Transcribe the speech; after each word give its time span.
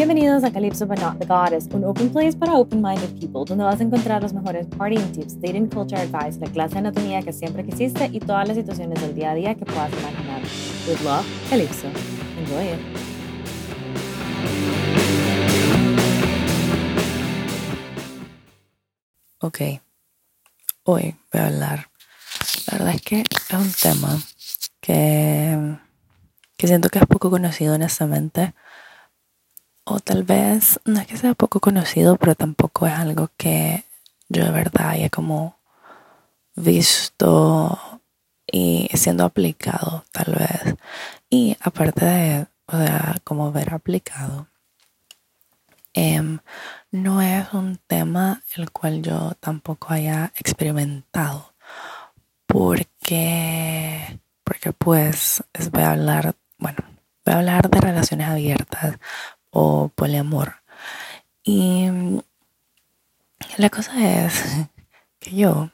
Bienvenidos 0.00 0.44
a 0.44 0.50
Calypso 0.50 0.86
but 0.86 0.98
not 0.98 1.18
the 1.18 1.26
Goddess, 1.26 1.68
un 1.74 1.84
open 1.84 2.08
place 2.08 2.34
para 2.34 2.54
open-minded 2.54 3.20
people, 3.20 3.44
donde 3.46 3.64
vas 3.64 3.80
a 3.80 3.82
encontrar 3.82 4.22
los 4.22 4.32
mejores 4.32 4.66
partying 4.78 5.12
tips, 5.12 5.38
dating 5.38 5.68
culture 5.68 6.00
advice, 6.00 6.40
la 6.40 6.50
clase 6.50 6.72
de 6.72 6.78
anatomía 6.78 7.20
que 7.20 7.34
siempre 7.34 7.62
quisiste 7.66 8.08
y 8.10 8.18
todas 8.18 8.48
las 8.48 8.56
situaciones 8.56 8.98
del 9.02 9.14
día 9.14 9.32
a 9.32 9.34
día 9.34 9.54
que 9.54 9.66
puedas 9.66 9.92
imaginar. 9.92 10.40
With 10.88 11.02
love, 11.02 11.26
Calypso. 11.50 11.88
Enjoy 12.38 12.68
it. 12.68 12.80
Ok, 19.40 19.58
hoy 20.84 21.14
voy 21.30 21.42
a 21.42 21.46
hablar. 21.46 21.90
La 22.68 22.78
verdad 22.78 22.94
es 22.94 23.02
que 23.02 23.20
es 23.20 23.50
un 23.52 23.70
tema 23.70 24.18
que, 24.80 25.76
que 26.56 26.66
siento 26.66 26.88
que 26.88 27.00
es 27.00 27.06
poco 27.06 27.28
conocido 27.28 27.74
honestamente 27.74 28.54
o 29.84 30.00
tal 30.00 30.22
vez 30.24 30.80
no 30.84 31.00
es 31.00 31.06
que 31.06 31.16
sea 31.16 31.34
poco 31.34 31.60
conocido, 31.60 32.16
pero 32.16 32.34
tampoco 32.34 32.86
es 32.86 32.92
algo 32.94 33.30
que 33.36 33.84
yo 34.28 34.44
de 34.44 34.50
verdad 34.50 34.90
haya 34.90 35.10
como 35.10 35.56
visto 36.54 38.00
y 38.46 38.88
siendo 38.94 39.24
aplicado 39.24 40.04
tal 40.12 40.34
vez. 40.34 40.76
Y 41.28 41.56
aparte 41.60 42.04
de, 42.04 42.46
o 42.66 42.76
sea, 42.76 43.16
como 43.24 43.52
ver 43.52 43.74
aplicado, 43.74 44.48
em, 45.92 46.38
no 46.90 47.22
es 47.22 47.52
un 47.52 47.78
tema 47.86 48.42
el 48.56 48.70
cual 48.70 49.02
yo 49.02 49.32
tampoco 49.40 49.92
haya 49.92 50.32
experimentado. 50.36 51.54
Porque, 52.46 54.20
porque 54.44 54.72
pues 54.72 55.44
voy 55.70 55.82
a 55.82 55.92
hablar, 55.92 56.34
bueno, 56.58 56.78
voy 57.24 57.34
a 57.34 57.38
hablar 57.38 57.70
de 57.70 57.80
relaciones 57.80 58.28
abiertas, 58.28 58.98
o 59.50 59.88
poliamor. 59.94 60.56
Y 61.42 61.88
la 63.56 63.70
cosa 63.70 64.26
es 64.26 64.42
que 65.18 65.34
yo 65.34 65.70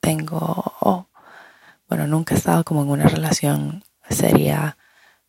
tengo, 0.00 1.08
bueno, 1.88 2.06
nunca 2.06 2.34
he 2.34 2.38
estado 2.38 2.64
como 2.64 2.82
en 2.82 2.90
una 2.90 3.08
relación 3.08 3.84
seria 4.08 4.76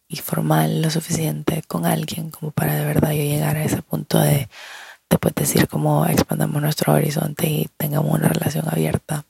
y 0.08 0.18
formal 0.18 0.82
lo 0.82 0.90
suficiente 0.90 1.64
con 1.68 1.86
alguien 1.86 2.30
como 2.30 2.52
para 2.52 2.76
de 2.76 2.86
verdad 2.86 3.12
yo 3.12 3.24
llegar 3.24 3.58
a 3.58 3.64
ese 3.64 3.82
punto 3.82 4.20
de 4.20 4.48
después 5.10 5.36
decir 5.36 5.68
cómo 5.68 6.06
expandamos 6.06 6.62
nuestro 6.62 6.94
horizonte 6.94 7.48
y 7.48 7.70
tengamos 7.78 8.14
una 8.14 8.30
relación 8.30 8.66
abierta. 8.70 9.26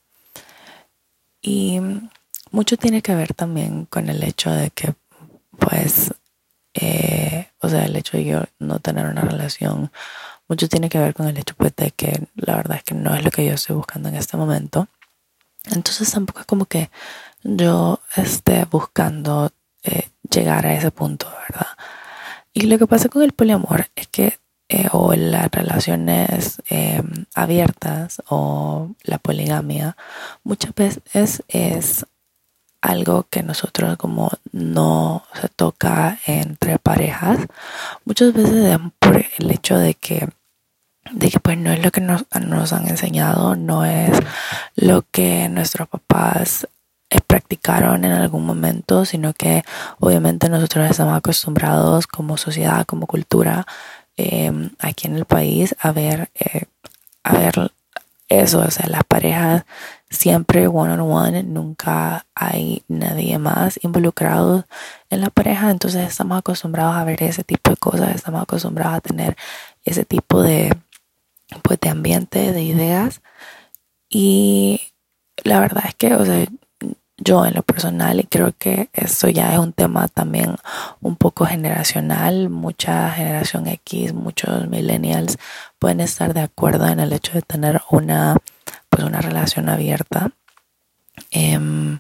Y 1.42 1.80
mucho 2.52 2.78
tiene 2.78 3.02
que 3.02 3.16
ver 3.16 3.34
también 3.34 3.86
con 3.86 4.10
el 4.10 4.24
hecho 4.24 4.52
de 4.52 4.70
que 4.72 4.94
pues 5.58 6.14
eh, 6.74 7.47
o 7.60 7.70
sea, 7.70 7.86
el 7.86 7.96
hecho 7.96 8.18
de 8.18 8.26
yo 8.26 8.44
no 8.60 8.80
tener 8.80 9.06
una 9.08 9.22
relación, 9.22 9.92
mucho 10.48 10.70
tiene 10.70 10.90
que 10.90 11.00
ver 11.00 11.14
con 11.14 11.28
el 11.28 11.38
hecho 11.38 11.56
pues, 11.58 11.76
de 11.76 11.92
que 11.92 12.28
la 12.36 12.56
verdad 12.56 12.78
es 12.78 12.84
que 12.84 12.96
no 12.96 13.16
es 13.16 13.24
lo 13.24 13.32
que 13.32 13.46
yo 13.46 13.54
estoy 13.54 13.76
buscando 13.76 14.10
en 14.10 14.16
este 14.16 14.38
momento. 14.38 14.88
Entonces 15.66 16.12
tampoco 16.12 16.40
es 16.42 16.46
como 16.46 16.66
que 16.66 16.90
yo 17.44 18.00
esté 18.16 18.66
buscando 18.66 19.52
eh, 19.84 20.10
llegar 20.30 20.66
a 20.66 20.74
ese 20.74 20.92
punto, 20.92 21.28
¿verdad? 21.50 21.68
Y 22.54 22.62
lo 22.62 22.78
que 22.78 22.88
pasa 22.88 23.10
con 23.10 23.24
el 23.24 23.34
poliamor 23.34 23.88
es 23.96 24.08
que, 24.08 24.40
eh, 24.70 24.88
o 24.92 25.14
las 25.14 25.50
relaciones 25.52 26.62
abiertas 27.34 28.22
o 28.30 28.90
la 29.04 29.18
poligamia, 29.18 29.96
muchas 30.44 30.74
veces 30.74 31.44
es 31.48 32.06
algo 32.82 33.26
que 33.30 33.44
nosotros 33.44 33.98
como 33.98 34.32
no 34.52 35.24
se 35.40 35.50
toca 35.50 36.20
entre 36.26 36.80
parejas, 36.80 37.40
muchas 38.06 38.34
veces 38.34 38.78
por 39.00 39.18
el 39.18 39.52
hecho 39.52 39.78
de 39.78 39.94
que 39.94 40.30
de 41.12 41.30
que 41.30 41.40
pues 41.40 41.58
no 41.58 41.72
es 41.72 41.84
lo 41.84 41.92
que 41.92 42.02
nos, 42.02 42.26
nos 42.42 42.74
han 42.74 42.88
enseñado, 42.88 43.56
no 43.56 43.86
es 43.86 44.12
lo 44.76 45.04
que 45.12 45.48
nuestros 45.50 45.88
papás 45.88 46.68
eh, 47.10 47.20
practicaron 47.26 48.04
en 48.04 48.12
algún 48.12 48.46
momento, 48.46 49.06
sino 49.06 49.34
que 49.34 49.64
obviamente 50.00 50.50
nosotros 50.50 50.90
estamos 50.90 51.18
acostumbrados 51.18 52.08
como 52.08 52.38
sociedad, 52.38 52.86
como 52.86 53.08
cultura, 53.08 53.66
em, 54.18 54.72
aquí 54.80 55.08
en 55.08 55.16
el 55.16 55.26
país 55.26 55.76
a 55.80 55.92
ver, 55.92 56.30
eh, 56.36 56.66
a 57.24 57.34
ver 57.38 57.72
eso, 58.30 58.60
o 58.60 58.72
sea, 58.72 58.88
las 58.88 59.04
parejas 59.06 59.66
siempre 60.10 60.68
one 60.68 60.94
on 60.94 61.02
one, 61.02 61.44
nunca 61.44 62.26
hay 62.36 62.84
nadie 62.88 63.38
más 63.40 63.80
involucrado 63.84 64.66
en 65.10 65.22
la 65.22 65.30
pareja, 65.30 65.70
entonces 65.70 66.08
estamos 66.08 66.38
acostumbrados 66.38 66.96
a 66.96 67.04
ver 67.04 67.24
ese 67.24 67.44
tipo 67.44 67.72
de 67.72 67.78
cosas, 67.78 68.16
estamos 68.16 68.42
acostumbrados 68.42 68.96
a 68.96 69.02
tener 69.02 69.38
ese 69.84 70.06
tipo 70.06 70.42
de 70.42 70.72
pues 71.62 71.80
de 71.80 71.90
ambiente, 71.90 72.52
de 72.52 72.64
ideas. 72.64 73.22
Y 74.10 74.82
la 75.44 75.60
verdad 75.60 75.84
es 75.88 75.96
que, 75.96 76.14
o 76.16 76.26
sea, 76.26 76.46
yo 77.18 77.46
en 77.46 77.56
lo 77.56 77.64
personal 77.64 78.20
y 78.20 78.24
creo 78.26 78.54
que 78.58 78.90
esto 78.94 79.28
ya 79.30 79.54
es 79.54 79.60
un 79.60 79.74
tema 79.74 80.08
también 80.08 80.56
un 81.02 81.16
poco 81.16 81.46
generacional, 81.46 82.50
mucha 82.50 83.10
generación 83.12 83.68
X, 83.68 84.14
muchos 84.14 84.68
millennials 84.68 85.38
pueden 85.80 86.00
estar 86.00 86.34
de 86.34 86.42
acuerdo 86.42 86.88
en 86.88 87.00
el 87.00 87.14
hecho 87.14 87.34
de 87.34 87.42
tener 87.42 87.82
una 87.90 88.38
pues 88.90 89.04
una 89.04 89.22
relación 89.22 89.70
abierta. 89.70 90.32
Em, 91.32 92.00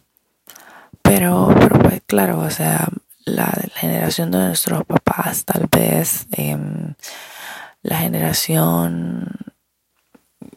pero, 1.02 1.54
pues 1.82 2.02
claro, 2.06 2.40
o 2.40 2.50
sea, 2.50 2.88
la, 3.26 3.52
generación 3.76 4.32
de 4.32 4.40
nuestros 4.40 4.86
papás, 4.86 5.46
tal 5.46 5.68
vez, 5.72 6.28
em, 6.32 6.94
la 7.82 7.98
generación 7.98 9.30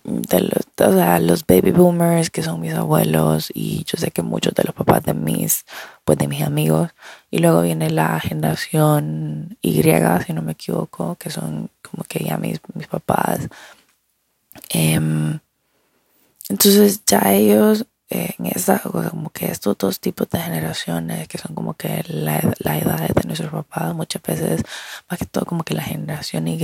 de 0.05 0.41
los, 0.41 0.89
o 0.89 0.93
sea, 0.93 1.19
los 1.21 1.47
baby 1.47 1.71
boomers 1.73 2.31
que 2.31 2.43
son 2.43 2.61
mis 2.61 2.75
abuelos 2.75 3.51
y 3.55 3.85
yo 3.85 3.97
sé 3.99 4.11
que 4.11 4.23
muchos 4.23 4.55
de 4.55 4.65
los 4.65 4.75
papás 4.75 5.03
de 5.05 5.15
mis 5.15 5.65
pues 6.05 6.19
de 6.19 6.27
mis 6.27 6.43
amigos 6.43 6.91
y 7.31 7.39
luego 7.39 7.63
viene 7.63 7.91
la 7.91 8.19
generación 8.21 9.57
Y 9.63 9.83
si 9.83 10.33
no 10.33 10.43
me 10.43 10.53
equivoco 10.53 11.17
que 11.17 11.31
son 11.31 11.71
como 11.83 12.05
que 12.05 12.25
ya 12.25 12.39
mis, 12.39 12.61
mis 12.75 12.87
papás 12.87 13.49
em, 14.71 15.39
entonces 16.51 17.03
ya 17.07 17.33
ellos 17.33 17.87
eh, 18.11 18.35
en 18.39 18.47
esa, 18.47 18.81
como 18.81 19.31
que 19.31 19.47
estos 19.47 19.79
dos 19.79 20.01
tipos 20.01 20.29
de 20.31 20.41
generaciones 20.41 21.29
que 21.29 21.39
son 21.39 21.55
como 21.55 21.75
que 21.75 22.05
la, 22.09 22.41
la 22.59 22.77
edad 22.79 23.09
de 23.09 23.23
nuestros 23.25 23.53
papás, 23.53 23.95
muchas 23.95 24.21
veces, 24.23 24.63
más 25.09 25.19
que 25.21 25.27
todo 25.27 25.47
como 25.47 25.63
que 25.63 25.75
la 25.75 25.83
generación 25.85 26.49
Y 26.49 26.59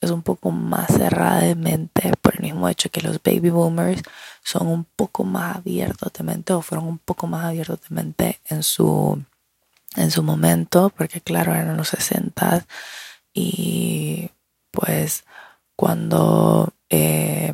es 0.00 0.10
un 0.10 0.22
poco 0.22 0.50
más 0.52 0.88
cerrada 0.92 1.40
de 1.40 1.56
mente 1.56 2.12
por 2.22 2.34
el 2.36 2.42
mismo 2.42 2.68
hecho 2.68 2.90
que 2.90 3.00
los 3.00 3.20
baby 3.22 3.50
boomers 3.50 4.02
son 4.44 4.68
un 4.68 4.84
poco 4.84 5.24
más 5.24 5.56
abiertos 5.56 6.12
de 6.12 6.24
mente 6.24 6.52
o 6.52 6.62
fueron 6.62 6.86
un 6.86 6.98
poco 6.98 7.26
más 7.26 7.46
abiertos 7.46 7.80
de 7.88 7.94
mente 7.94 8.40
en 8.48 8.62
su, 8.62 9.22
en 9.96 10.10
su 10.12 10.22
momento, 10.22 10.90
porque 10.96 11.20
claro, 11.20 11.52
eran 11.54 11.76
los 11.76 11.88
60 11.88 12.64
y 13.32 14.30
pues 14.70 15.24
cuando... 15.76 16.72
Eh, 16.90 17.52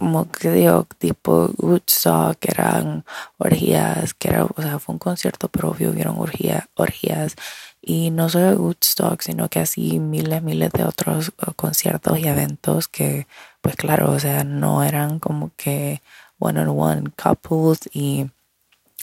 como 0.00 0.30
que 0.32 0.50
digo, 0.50 0.86
tipo 0.98 1.50
Woodstock, 1.58 2.38
que 2.38 2.50
eran 2.52 3.04
orgías, 3.36 4.14
que 4.14 4.28
era, 4.28 4.44
o 4.46 4.62
sea, 4.62 4.78
fue 4.78 4.94
un 4.94 4.98
concierto, 4.98 5.48
pero 5.48 5.70
obvio 5.70 5.90
hubieron 5.90 6.18
orgía, 6.18 6.68
orgías. 6.74 7.36
Y 7.82 8.10
no 8.10 8.30
solo 8.30 8.52
Woodstock, 8.56 9.20
sino 9.20 9.50
que 9.50 9.60
así 9.60 9.98
miles, 9.98 10.42
miles 10.42 10.72
de 10.72 10.84
otros 10.84 11.32
uh, 11.46 11.52
conciertos 11.54 12.18
y 12.18 12.28
eventos 12.28 12.88
que, 12.88 13.26
pues 13.60 13.76
claro, 13.76 14.10
o 14.12 14.18
sea, 14.18 14.42
no 14.42 14.82
eran 14.84 15.18
como 15.18 15.50
que 15.58 16.00
one 16.38 16.60
on 16.60 16.68
one 16.68 17.10
couples 17.14 17.80
y 17.92 18.30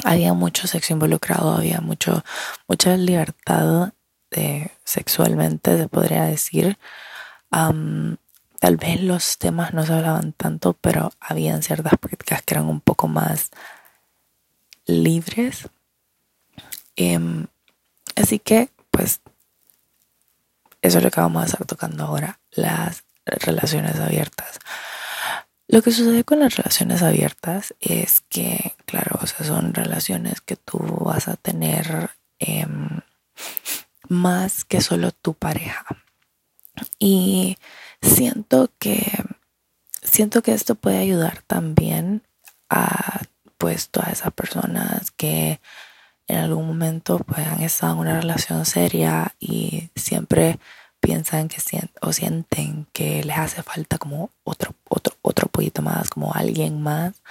había 0.03 0.34
mucho 0.34 0.67
sexo 0.67 0.93
involucrado, 0.93 1.52
había 1.53 1.79
mucho, 1.79 2.23
mucha 2.67 2.97
libertad 2.97 3.93
de, 4.32 4.72
sexualmente, 4.84 5.78
se 5.78 5.88
podría 5.88 6.23
decir. 6.26 6.78
Tal 8.59 8.77
vez 8.77 9.01
los 9.01 9.37
temas 9.37 9.73
no 9.73 9.85
se 9.85 9.93
hablaban 9.93 10.33
tanto, 10.33 10.73
pero 10.73 11.11
habían 11.19 11.61
ciertas 11.61 11.97
prácticas 11.99 12.41
que 12.41 12.55
eran 12.55 12.65
un 12.65 12.81
poco 12.81 13.07
más 13.07 13.51
libres. 14.85 15.69
Em, 16.95 17.45
así 18.15 18.39
que, 18.39 18.69
pues, 18.89 19.21
eso 20.81 20.97
es 20.97 21.03
lo 21.03 21.11
que 21.11 21.21
vamos 21.21 21.43
a 21.43 21.45
estar 21.45 21.65
tocando 21.65 22.05
ahora, 22.05 22.39
las 22.51 23.03
relaciones 23.25 23.99
abiertas. 23.99 24.59
Lo 25.67 25.81
que 25.81 25.91
sucede 25.91 26.23
con 26.23 26.39
las 26.39 26.55
relaciones 26.55 27.03
abiertas 27.03 27.75
es 27.81 28.21
que, 28.21 28.75
claro, 28.85 29.19
o 29.21 29.27
sea, 29.27 29.45
son 29.45 29.73
relaciones 29.73 30.39
que 30.41 30.55
tú 30.55 30.79
vas 30.79 31.27
a 31.27 31.35
tener 31.35 32.11
em, 32.39 33.01
más 34.07 34.63
que 34.63 34.81
solo 34.81 35.11
tu 35.11 35.33
pareja. 35.33 35.85
Y 36.99 37.57
siento 38.02 38.70
que 38.79 39.02
siento 40.02 40.41
que 40.41 40.53
esto 40.53 40.76
puede 40.76 40.97
ayudar 40.97 41.41
también 41.47 42.23
a 42.70 43.22
pues 43.58 43.90
todas 43.90 44.14
esas 44.14 44.34
personas 44.34 45.11
que 45.11 45.59
en 46.28 46.38
algún 46.38 46.67
momento 46.67 47.20
pues 47.20 47.46
han 47.47 47.61
estado 47.61 47.94
en 47.94 47.99
una 47.99 48.20
relación 48.20 48.66
seria 48.66 49.35
y 49.40 49.90
siempre 49.96 50.59
piensan 50.99 51.47
que 51.47 51.59
sienten 51.59 51.91
o 52.02 52.11
sienten 52.11 52.88
que 52.94 53.23
les 53.23 53.38
hace 53.38 53.64
falta 53.64 53.97
como 53.97 54.32
otro, 54.43 54.73
otro, 54.90 55.16
otro 55.22 55.47
poquito 55.47 55.82
más, 55.82 56.09
como 56.09 56.34
alguien 56.34 56.82
más, 56.82 57.22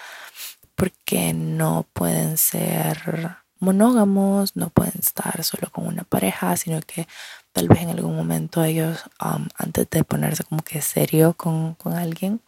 porque 0.74 1.32
no 1.34 1.86
pueden 1.92 2.38
ser 2.38 3.36
monógamos, 3.58 4.56
no 4.56 4.70
pueden 4.70 5.00
estar 5.00 5.42
solo 5.44 5.70
con 5.70 5.86
una 5.86 6.04
pareja, 6.04 6.56
sino 6.56 6.80
que 6.82 7.06
tal 7.56 7.68
vez 7.68 7.80
en 7.80 7.88
algún 7.88 8.14
momento 8.14 8.62
ellos, 8.62 9.04
um, 9.24 9.48
antes 9.56 9.88
de 9.88 10.04
ponerse 10.04 10.44
como 10.44 10.62
que 10.62 10.82
serio 10.82 11.32
con, 11.32 11.74
con 11.76 11.94
alguien, 11.94 12.42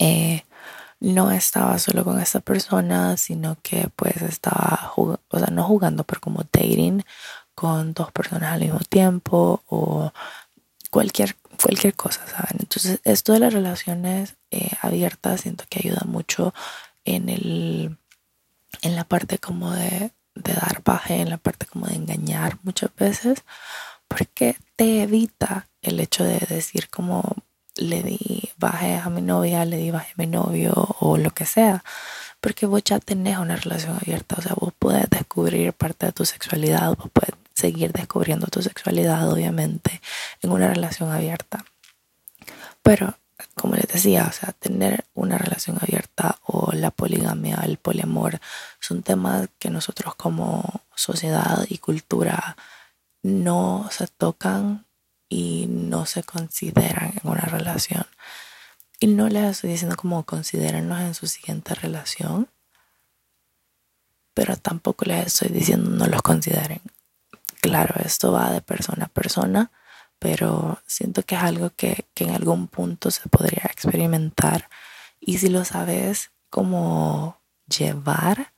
eh, 0.00 0.42
no 0.98 1.30
estaba 1.30 1.78
solo 1.78 2.02
con 2.02 2.20
esa 2.20 2.40
persona, 2.40 3.16
sino 3.16 3.56
que 3.62 3.88
pues 3.94 4.20
estaba, 4.22 4.92
o 4.96 5.16
sea, 5.38 5.46
no 5.52 5.62
jugando, 5.62 6.02
pero 6.02 6.20
como 6.20 6.42
dating 6.42 7.04
con 7.54 7.94
dos 7.94 8.10
personas 8.10 8.54
al 8.54 8.62
mismo 8.62 8.80
tiempo 8.80 9.62
o 9.68 10.12
cualquier, 10.90 11.36
cualquier 11.62 11.94
cosa, 11.94 12.26
¿saben? 12.26 12.56
Entonces, 12.58 13.00
esto 13.04 13.32
de 13.32 13.38
las 13.38 13.52
relaciones 13.52 14.34
eh, 14.50 14.70
abiertas 14.82 15.42
siento 15.42 15.66
que 15.70 15.78
ayuda 15.84 16.02
mucho 16.04 16.52
en 17.04 17.28
el, 17.28 17.96
en 18.82 18.96
la 18.96 19.04
parte 19.04 19.38
como 19.38 19.70
de, 19.70 20.10
de 20.34 20.52
dar 20.52 20.82
baje, 20.84 21.16
en 21.16 21.30
la 21.30 21.38
parte 21.38 21.66
como 21.66 21.86
de 21.86 21.94
engañar 21.94 22.58
muchas 22.62 22.94
veces, 22.96 23.44
porque 24.08 24.56
te 24.76 25.02
evita 25.02 25.68
el 25.82 26.00
hecho 26.00 26.24
de 26.24 26.38
decir 26.40 26.88
como 26.88 27.36
le 27.76 28.02
di 28.02 28.50
baje 28.56 28.96
a 28.96 29.08
mi 29.10 29.20
novia, 29.20 29.64
le 29.64 29.76
di 29.76 29.90
baje 29.90 30.12
a 30.12 30.14
mi 30.16 30.26
novio 30.26 30.72
o 31.00 31.16
lo 31.16 31.30
que 31.30 31.46
sea. 31.46 31.84
Porque 32.40 32.66
vos 32.66 32.84
ya 32.84 32.98
tenés 32.98 33.38
una 33.38 33.56
relación 33.56 33.96
abierta, 33.96 34.36
o 34.38 34.42
sea, 34.42 34.54
vos 34.54 34.72
puedes 34.78 35.08
descubrir 35.08 35.72
parte 35.72 36.06
de 36.06 36.12
tu 36.12 36.24
sexualidad, 36.24 36.94
vos 36.96 37.08
puedes 37.12 37.34
seguir 37.54 37.92
descubriendo 37.92 38.46
tu 38.48 38.62
sexualidad, 38.62 39.30
obviamente, 39.30 40.02
en 40.42 40.52
una 40.52 40.68
relación 40.68 41.10
abierta. 41.10 41.64
Pero, 42.82 43.16
como 43.54 43.74
les 43.74 43.88
decía, 43.88 44.26
o 44.28 44.32
sea, 44.32 44.52
tener 44.52 45.04
una 45.14 45.38
relación 45.38 45.78
abierta 45.80 46.38
o 46.46 46.72
la 46.72 46.90
poligamia, 46.90 47.60
el 47.64 47.78
poliamor, 47.78 48.40
son 48.80 49.02
temas 49.02 49.48
que 49.58 49.70
nosotros 49.70 50.14
como 50.14 50.82
sociedad 50.94 51.66
y 51.68 51.78
cultura 51.78 52.56
no 53.22 53.88
se 53.90 54.06
tocan 54.06 54.86
y 55.28 55.66
no 55.68 56.06
se 56.06 56.22
consideran 56.22 57.14
en 57.22 57.30
una 57.30 57.42
relación. 57.42 58.06
Y 59.00 59.08
no 59.08 59.28
les 59.28 59.44
estoy 59.44 59.70
diciendo 59.70 59.96
como 59.96 60.24
considérenlos 60.24 61.00
en 61.00 61.14
su 61.14 61.26
siguiente 61.26 61.74
relación, 61.74 62.48
pero 64.32 64.56
tampoco 64.56 65.04
les 65.04 65.26
estoy 65.26 65.48
diciendo 65.48 65.90
no 65.90 66.06
los 66.06 66.22
consideren. 66.22 66.80
Claro, 67.60 67.94
esto 68.04 68.32
va 68.32 68.50
de 68.50 68.60
persona 68.60 69.06
a 69.06 69.08
persona, 69.08 69.70
pero 70.18 70.82
siento 70.86 71.22
que 71.22 71.34
es 71.34 71.42
algo 71.42 71.70
que, 71.76 72.06
que 72.14 72.24
en 72.24 72.30
algún 72.30 72.68
punto 72.68 73.10
se 73.10 73.28
podría 73.28 73.64
experimentar. 73.64 74.68
Y 75.20 75.38
si 75.38 75.48
lo 75.48 75.64
sabes 75.64 76.30
como 76.50 77.40
llevar, 77.66 78.52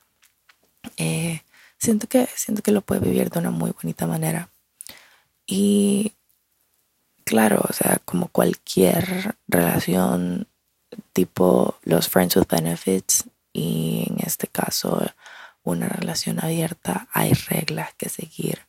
eh, 0.96 1.42
siento, 1.78 2.08
que, 2.08 2.28
siento 2.34 2.62
que 2.62 2.72
lo 2.72 2.82
puedes 2.82 3.04
vivir 3.04 3.30
de 3.30 3.38
una 3.38 3.50
muy 3.50 3.72
bonita 3.72 4.06
manera. 4.06 4.50
Y 5.46 6.12
claro, 7.24 7.64
o 7.68 7.72
sea, 7.72 8.00
como 8.04 8.28
cualquier 8.28 9.36
relación 9.48 10.48
tipo 11.12 11.78
los 11.82 12.08
friends 12.08 12.36
with 12.36 12.46
benefits 12.48 13.24
y 13.52 14.06
en 14.08 14.26
este 14.26 14.46
caso 14.46 15.04
una 15.62 15.88
relación 15.88 16.42
abierta, 16.42 17.08
hay 17.12 17.32
reglas 17.32 17.92
que 17.94 18.08
seguir. 18.08 18.60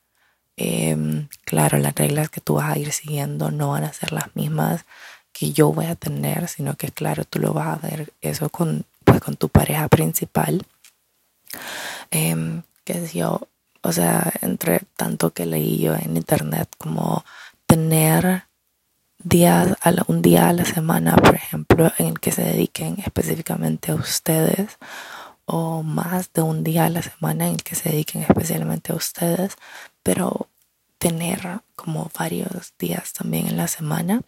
Em, 0.57 1.27
claro, 1.45 1.77
las 1.77 1.95
reglas 1.95 2.29
que 2.29 2.41
tú 2.41 2.55
vas 2.55 2.75
a 2.75 2.79
ir 2.79 2.91
siguiendo 2.91 3.51
no 3.51 3.69
van 3.69 3.83
a 3.83 3.93
ser 3.93 4.11
las 4.11 4.35
mismas 4.35 4.85
que 5.31 5.51
yo 5.51 5.71
voy 5.71 5.85
a 5.85 5.95
tener, 5.95 6.47
sino 6.47 6.75
que 6.75 6.89
claro, 6.91 7.23
tú 7.25 7.39
lo 7.39 7.53
vas 7.53 7.77
a 7.77 7.87
ver 7.87 8.11
eso 8.21 8.49
con, 8.49 8.85
pues, 9.03 9.21
con 9.21 9.35
tu 9.35 9.49
pareja 9.49 9.87
principal. 9.87 10.65
Eh, 12.11 12.61
que 12.83 13.07
yo, 13.07 13.47
o 13.81 13.91
sea, 13.91 14.31
entre 14.41 14.81
tanto 14.95 15.33
que 15.33 15.45
leí 15.45 15.79
yo 15.79 15.93
en 15.95 16.15
internet 16.15 16.69
como 16.77 17.25
tener 17.65 18.43
días, 19.19 19.75
un 20.07 20.21
día 20.21 20.49
a 20.49 20.53
la 20.53 20.65
semana, 20.65 21.15
por 21.17 21.35
ejemplo, 21.35 21.91
en 21.97 22.07
el 22.07 22.19
que 22.19 22.31
se 22.31 22.43
dediquen 22.43 22.97
específicamente 23.05 23.91
a 23.91 23.95
ustedes, 23.95 24.77
o 25.45 25.83
más 25.83 26.31
de 26.33 26.41
un 26.41 26.63
día 26.63 26.85
a 26.85 26.89
la 26.89 27.01
semana 27.01 27.47
en 27.47 27.55
el 27.55 27.63
que 27.63 27.75
se 27.75 27.89
dediquen 27.89 28.21
especialmente 28.23 28.93
a 28.93 28.95
ustedes, 28.95 29.57
pero 30.07 30.49
tener 30.99 31.59
como 31.75 32.09
varios 32.17 32.73
días 32.79 33.11
también 33.11 33.45
en 33.47 33.57
la 33.57 33.67
semana 33.67 34.21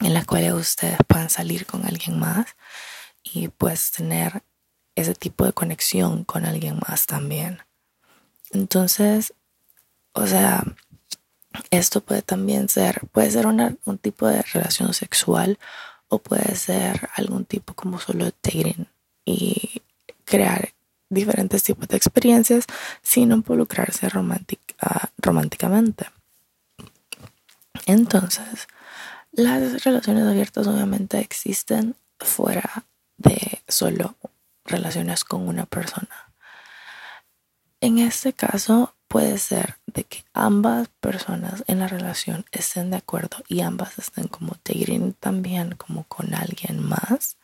en 0.00 0.14
las 0.14 0.26
cuales 0.26 0.52
ustedes 0.52 0.98
puedan 1.06 1.30
salir 1.30 1.64
con 1.64 1.86
alguien 1.86 2.18
más 2.18 2.56
y 3.22 3.46
pues 3.46 3.92
tener 3.92 4.42
ese 4.96 5.14
tipo 5.14 5.44
de 5.44 5.52
conexión 5.52 6.24
con 6.24 6.44
alguien 6.44 6.80
más 6.88 7.06
también. 7.06 7.60
Entonces, 8.50 9.32
o 10.12 10.26
sea, 10.26 10.64
esto 11.70 12.00
puede 12.00 12.22
también 12.22 12.68
ser, 12.68 13.06
puede 13.12 13.30
ser 13.30 13.46
un 13.46 13.98
tipo 13.98 14.26
de 14.26 14.42
relación 14.42 14.92
sexual 14.92 15.56
o 16.08 16.18
puede 16.18 16.56
ser 16.56 17.10
algún 17.14 17.44
tipo 17.44 17.74
como 17.74 18.00
solo 18.00 18.24
dating 18.24 18.88
y 19.24 19.82
crear 20.24 20.70
diferentes 21.08 21.62
tipos 21.62 21.88
de 21.88 21.96
experiencias 21.96 22.64
sin 23.02 23.32
involucrarse 23.32 24.08
ah, 24.80 25.08
románticamente. 25.18 26.06
Entonces, 27.86 28.66
las 29.32 29.84
relaciones 29.84 30.26
abiertas 30.26 30.66
obviamente 30.66 31.20
existen 31.20 31.94
fuera 32.18 32.84
de 33.18 33.62
solo 33.68 34.16
relaciones 34.64 35.24
con 35.24 35.46
una 35.46 35.66
persona. 35.66 36.32
En 37.80 37.98
este 37.98 38.32
caso, 38.32 38.94
puede 39.08 39.38
ser 39.38 39.76
de 39.86 40.04
que 40.04 40.24
ambas 40.32 40.88
personas 41.00 41.62
en 41.66 41.78
la 41.78 41.88
relación 41.88 42.44
estén 42.50 42.90
de 42.90 42.96
acuerdo 42.96 43.38
y 43.48 43.60
ambas 43.60 43.98
estén 43.98 44.28
como 44.28 44.56
dating 44.64 45.12
también 45.14 45.74
como 45.76 46.04
con 46.04 46.34
alguien 46.34 46.82
más 46.82 47.36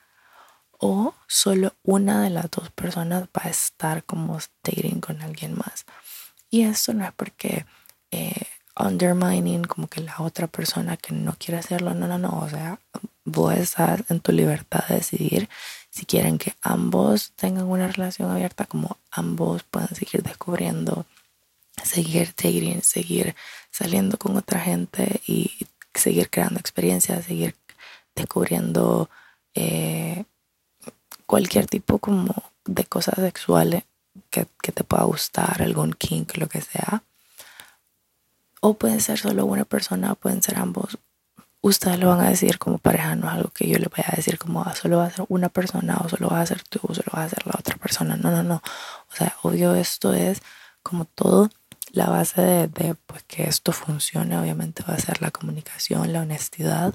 o 0.85 1.15
solo 1.29 1.75
una 1.85 2.23
de 2.23 2.31
las 2.31 2.51
dos 2.51 2.71
personas 2.71 3.29
va 3.29 3.43
a 3.45 3.51
estar 3.51 4.03
como 4.03 4.41
dating 4.65 5.01
con 5.01 5.23
alguien 5.23 5.55
más. 5.55 5.87
Y 6.51 6.63
esto 6.63 6.93
no 6.93 7.05
es 7.05 7.13
porque 7.13 7.65
eh, 8.11 8.47
undermining 8.77 9.63
como 9.63 9.87
que 9.87 10.01
la 10.01 10.17
otra 10.19 10.49
persona 10.49 10.97
que 10.97 11.15
no 11.15 11.37
quiere 11.39 11.61
hacerlo, 11.61 11.95
no, 11.95 12.09
no, 12.09 12.19
no, 12.19 12.41
o 12.41 12.49
sea, 12.49 12.81
vos 13.25 13.55
estás 13.55 14.03
en 14.09 14.19
tu 14.19 14.33
libertad 14.33 14.85
de 14.89 14.97
decidir 14.97 15.49
si 15.89 16.05
quieren 16.05 16.37
que 16.37 16.55
ambos 16.63 17.31
tengan 17.37 17.67
una 17.67 17.87
relación 17.87 18.33
abierta, 18.33 18.67
como 18.67 18.99
ambos 19.13 19.63
puedan 19.63 19.95
seguir 19.95 20.25
descubriendo 20.25 21.07
seguir 21.85 22.35
dating, 22.37 22.83
seguir 22.83 23.37
saliendo 23.71 24.19
con 24.19 24.37
otra 24.37 24.59
gente 24.59 25.21
y 25.29 25.53
seguir 25.95 26.29
creando 26.29 26.59
experiencias, 26.59 27.25
seguir 27.25 27.55
descubriendo 28.17 29.09
eh, 29.55 30.25
cualquier 31.33 31.67
tipo 31.67 31.97
como 31.97 32.35
de 32.67 32.85
cosas 32.85 33.15
sexuales 33.15 33.85
que, 34.29 34.47
que, 34.61 34.71
te 34.71 34.85
pueda 34.85 35.05
gustar, 35.05 35.63
algún 35.63 35.95
kink, 35.95 36.37
lo 36.37 36.47
que 36.47 36.61
sea. 36.61 37.05
O 38.61 38.75
puede 38.75 39.01
ser 39.01 39.19
solo 39.19 39.47
una 39.47 39.65
persona, 39.65 40.15
pueden 40.15 40.43
ser 40.43 40.59
ambos. 40.59 40.99
Ustedes 41.63 41.99
lo 41.99 42.09
van 42.09 42.21
a 42.21 42.29
decir 42.29 42.59
como 42.59 42.77
pareja, 42.77 43.17
no 43.17 43.29
es 43.29 43.33
algo 43.33 43.49
que 43.49 43.67
yo 43.67 43.79
le 43.79 43.89
vaya 43.89 44.11
a 44.13 44.17
decir 44.17 44.39
como 44.39 44.61
ah, 44.63 44.75
solo 44.75 44.99
va 44.99 45.07
a 45.07 45.11
ser 45.11 45.25
una 45.31 45.49
persona 45.49 45.97
o 46.05 46.09
solo 46.11 46.29
va 46.29 46.43
a 46.43 46.47
ser 46.47 46.63
tú 46.65 46.81
o 46.83 46.95
solo 46.95 47.11
va 47.17 47.25
a 47.25 47.31
ser 47.31 47.47
la 47.47 47.55
otra 47.59 47.77
persona. 47.79 48.15
No, 48.19 48.31
no, 48.31 48.43
no. 48.43 48.57
O 49.11 49.17
sea, 49.17 49.35
obvio 49.41 49.75
esto 49.75 50.13
es 50.13 50.43
como 50.83 51.07
todo 51.07 51.49
la 51.93 52.11
base 52.11 52.69
de, 52.69 52.95
pues, 53.07 53.23
que 53.23 53.45
esto 53.45 53.73
funcione 53.73 54.39
obviamente 54.39 54.85
va 54.87 54.97
a 54.97 54.99
ser 54.99 55.23
la 55.23 55.31
comunicación, 55.31 56.13
la 56.13 56.21
honestidad 56.21 56.95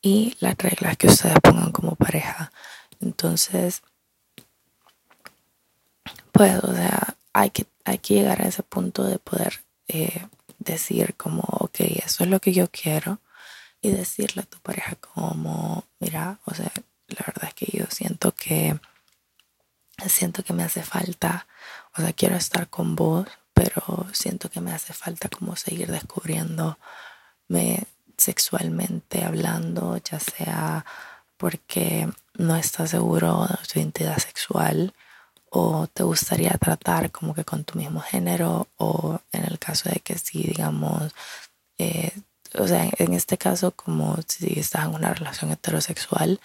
y 0.00 0.38
las 0.40 0.56
reglas 0.56 0.96
que 0.96 1.08
ustedes 1.08 1.38
pongan 1.42 1.70
como 1.70 1.96
pareja. 1.96 2.50
Entonces, 3.04 3.82
pues, 6.32 6.62
o 6.64 6.72
sea, 6.74 7.16
hay 7.32 7.50
que, 7.50 7.66
hay 7.84 7.98
que 7.98 8.14
llegar 8.14 8.42
a 8.42 8.48
ese 8.48 8.62
punto 8.62 9.04
de 9.04 9.18
poder 9.18 9.62
eh, 9.88 10.26
decir 10.58 11.14
como, 11.16 11.42
ok, 11.42 11.80
eso 11.80 12.24
es 12.24 12.30
lo 12.30 12.40
que 12.40 12.52
yo 12.52 12.68
quiero 12.70 13.20
y 13.82 13.90
decirle 13.90 14.42
a 14.42 14.46
tu 14.46 14.58
pareja 14.60 14.96
como, 14.96 15.84
mira, 16.00 16.40
o 16.46 16.54
sea, 16.54 16.72
la 17.08 17.24
verdad 17.26 17.48
es 17.48 17.54
que 17.54 17.66
yo 17.78 17.84
siento 17.90 18.32
que 18.32 18.80
siento 20.08 20.42
que 20.42 20.54
me 20.54 20.64
hace 20.64 20.82
falta, 20.82 21.46
o 21.96 22.00
sea, 22.00 22.12
quiero 22.12 22.36
estar 22.36 22.68
con 22.68 22.96
vos, 22.96 23.28
pero 23.52 24.06
siento 24.12 24.50
que 24.50 24.60
me 24.60 24.72
hace 24.72 24.92
falta 24.92 25.28
como 25.28 25.54
seguir 25.56 25.90
descubriéndome 25.92 26.76
sexualmente 28.16 29.24
hablando, 29.24 29.98
ya 29.98 30.18
sea 30.18 30.84
porque 31.36 32.08
no 32.36 32.56
está 32.56 32.86
seguro 32.86 33.46
de 33.48 33.66
su 33.66 33.78
identidad 33.78 34.18
sexual 34.18 34.92
o 35.50 35.86
te 35.86 36.02
gustaría 36.02 36.50
tratar 36.58 37.10
como 37.12 37.34
que 37.34 37.44
con 37.44 37.64
tu 37.64 37.78
mismo 37.78 38.00
género 38.00 38.68
o 38.76 39.20
en 39.32 39.44
el 39.44 39.58
caso 39.58 39.88
de 39.88 40.00
que 40.00 40.18
sí, 40.18 40.42
digamos, 40.42 41.14
eh, 41.78 42.12
o 42.58 42.66
sea, 42.66 42.88
en 42.98 43.14
este 43.14 43.38
caso 43.38 43.70
como 43.72 44.18
si 44.26 44.58
estás 44.58 44.86
en 44.86 44.94
una 44.94 45.14
relación 45.14 45.52
heterosexual 45.52 46.40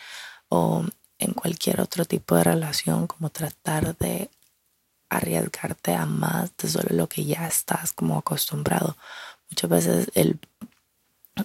o 0.49 0.85
en 1.17 1.33
cualquier 1.33 1.81
otro 1.81 2.05
tipo 2.05 2.35
de 2.35 2.43
relación, 2.43 3.07
como 3.07 3.29
tratar 3.29 3.97
de 3.97 4.29
arriesgarte 5.09 5.95
a 5.95 6.05
más 6.05 6.55
de 6.57 6.69
solo 6.69 6.89
lo 6.91 7.07
que 7.07 7.25
ya 7.25 7.47
estás 7.47 7.91
como 7.93 8.17
acostumbrado. 8.17 8.95
Muchas 9.49 9.69
veces 9.69 10.11
el, 10.13 10.39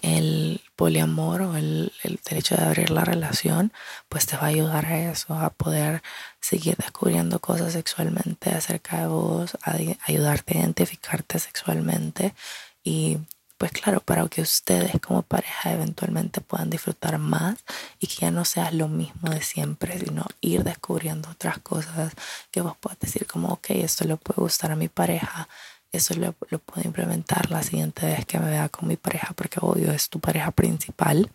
el 0.03 0.61
poliamor 0.77 1.43
o 1.43 1.57
el, 1.57 1.93
el, 2.03 2.21
derecho 2.29 2.57
de 2.57 2.65
abrir 2.65 2.91
la 2.91 3.05
relación, 3.05 3.73
pues 4.09 4.27
te 4.27 4.37
va 4.37 4.45
a 4.45 4.47
ayudar 4.47 4.87
a 4.87 5.11
eso, 5.11 5.35
a 5.35 5.51
poder 5.51 6.03
seguir 6.41 6.77
descubriendo 6.77 7.41
cosas 7.41 7.73
sexualmente 7.75 8.51
acerca 8.51 9.01
de 9.01 9.07
vos, 9.09 9.57
a 9.63 9.77
ayudarte 10.07 10.59
a 10.59 10.61
identificarte 10.63 11.39
sexualmente 11.39 12.35
y 12.83 13.19
pues 13.57 13.73
claro, 13.73 14.01
para 14.01 14.27
que 14.29 14.43
ustedes 14.43 15.01
como 15.01 15.23
pareja 15.23 15.73
eventualmente 15.73 16.41
puedan 16.41 16.71
disfrutar 16.71 17.19
más 17.19 17.65
y 18.01 18.09
que 18.09 18.17
ya 18.23 18.31
no 18.31 18.45
sea 18.45 18.71
lo 18.73 18.89
mismo 18.89 19.31
de 19.31 19.43
siempre, 19.43 19.99
sino 19.99 20.27
ir 20.41 20.65
descubriendo 20.65 21.31
otras 21.31 21.59
cosas 21.59 22.13
que 22.51 22.61
vos 22.61 22.77
puedas 22.79 22.99
decir 22.99 23.27
como, 23.27 23.49
ok, 23.49 23.71
esto 23.71 24.05
le 24.05 24.17
puede 24.17 24.43
gustar 24.43 24.73
a 24.73 24.77
mi 24.77 24.89
pareja, 24.89 25.49
eso 25.97 26.15
lo, 26.15 26.33
puedo 26.33 26.83
implementar 26.85 27.51
la 27.51 27.63
siguiente 27.63 28.07
vez 28.07 28.27
que 28.27 28.39
me 28.39 28.51
vea 28.51 28.69
con 28.69 28.89
mi 28.89 28.97
pareja, 28.97 29.33
porque 29.35 29.59
obvio 29.61 29.93
es 29.93 30.09
tu 30.09 30.21
pareja 30.21 30.51
principal 30.51 31.31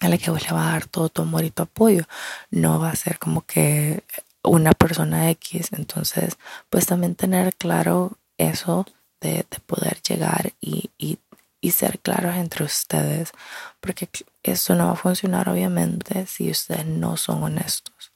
a 0.00 0.08
la 0.08 0.18
que 0.18 0.30
vos 0.30 0.42
le 0.42 0.52
vas 0.52 0.66
a 0.66 0.72
dar 0.72 0.86
todo 0.86 1.08
tu 1.08 1.22
amor 1.22 1.44
y 1.44 1.50
tu 1.50 1.62
apoyo. 1.62 2.04
No 2.50 2.78
va 2.80 2.90
a 2.90 2.96
ser 2.96 3.18
como 3.18 3.42
que 3.42 4.02
una 4.42 4.72
persona 4.72 5.30
X. 5.30 5.68
Entonces, 5.72 6.36
pues 6.70 6.86
también 6.86 7.14
tener 7.14 7.54
claro 7.54 8.18
eso 8.38 8.86
de, 9.20 9.46
de 9.48 9.60
poder 9.66 10.02
llegar 10.02 10.52
y, 10.60 10.90
y 10.98 11.18
y 11.62 11.70
ser 11.70 12.00
claros 12.00 12.34
entre 12.36 12.64
ustedes, 12.64 13.32
porque 13.80 14.08
eso 14.42 14.74
no 14.74 14.86
va 14.86 14.92
a 14.92 14.96
funcionar 14.96 15.48
obviamente 15.48 16.26
si 16.26 16.50
ustedes 16.50 16.84
no 16.84 17.16
son 17.16 17.42
honestos. 17.44 18.12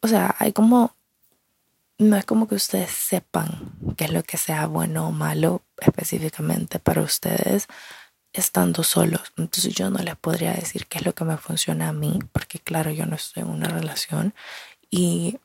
o 0.00 0.08
sea, 0.08 0.36
hay 0.38 0.52
como, 0.52 0.94
no 1.98 2.16
es 2.16 2.24
como 2.24 2.46
que 2.46 2.56
ustedes 2.56 2.90
sepan 2.90 3.72
qué 3.96 4.04
es 4.04 4.12
lo 4.12 4.22
que 4.22 4.36
sea 4.36 4.66
bueno 4.66 5.08
o 5.08 5.12
malo 5.12 5.62
específicamente 5.78 6.78
para 6.78 7.02
ustedes 7.02 7.66
estando 8.32 8.82
solos. 8.82 9.32
Entonces 9.36 9.74
yo 9.74 9.90
no 9.90 9.98
les 10.00 10.16
podría 10.16 10.52
decir 10.52 10.86
qué 10.86 10.98
es 10.98 11.06
lo 11.06 11.14
que 11.14 11.24
me 11.24 11.38
funciona 11.38 11.88
a 11.88 11.92
mí, 11.92 12.18
porque 12.32 12.58
claro, 12.58 12.90
yo 12.90 13.06
no 13.06 13.16
estoy 13.16 13.42
en 13.42 13.50
una 13.50 13.68
relación 13.68 14.34
y 14.90 15.38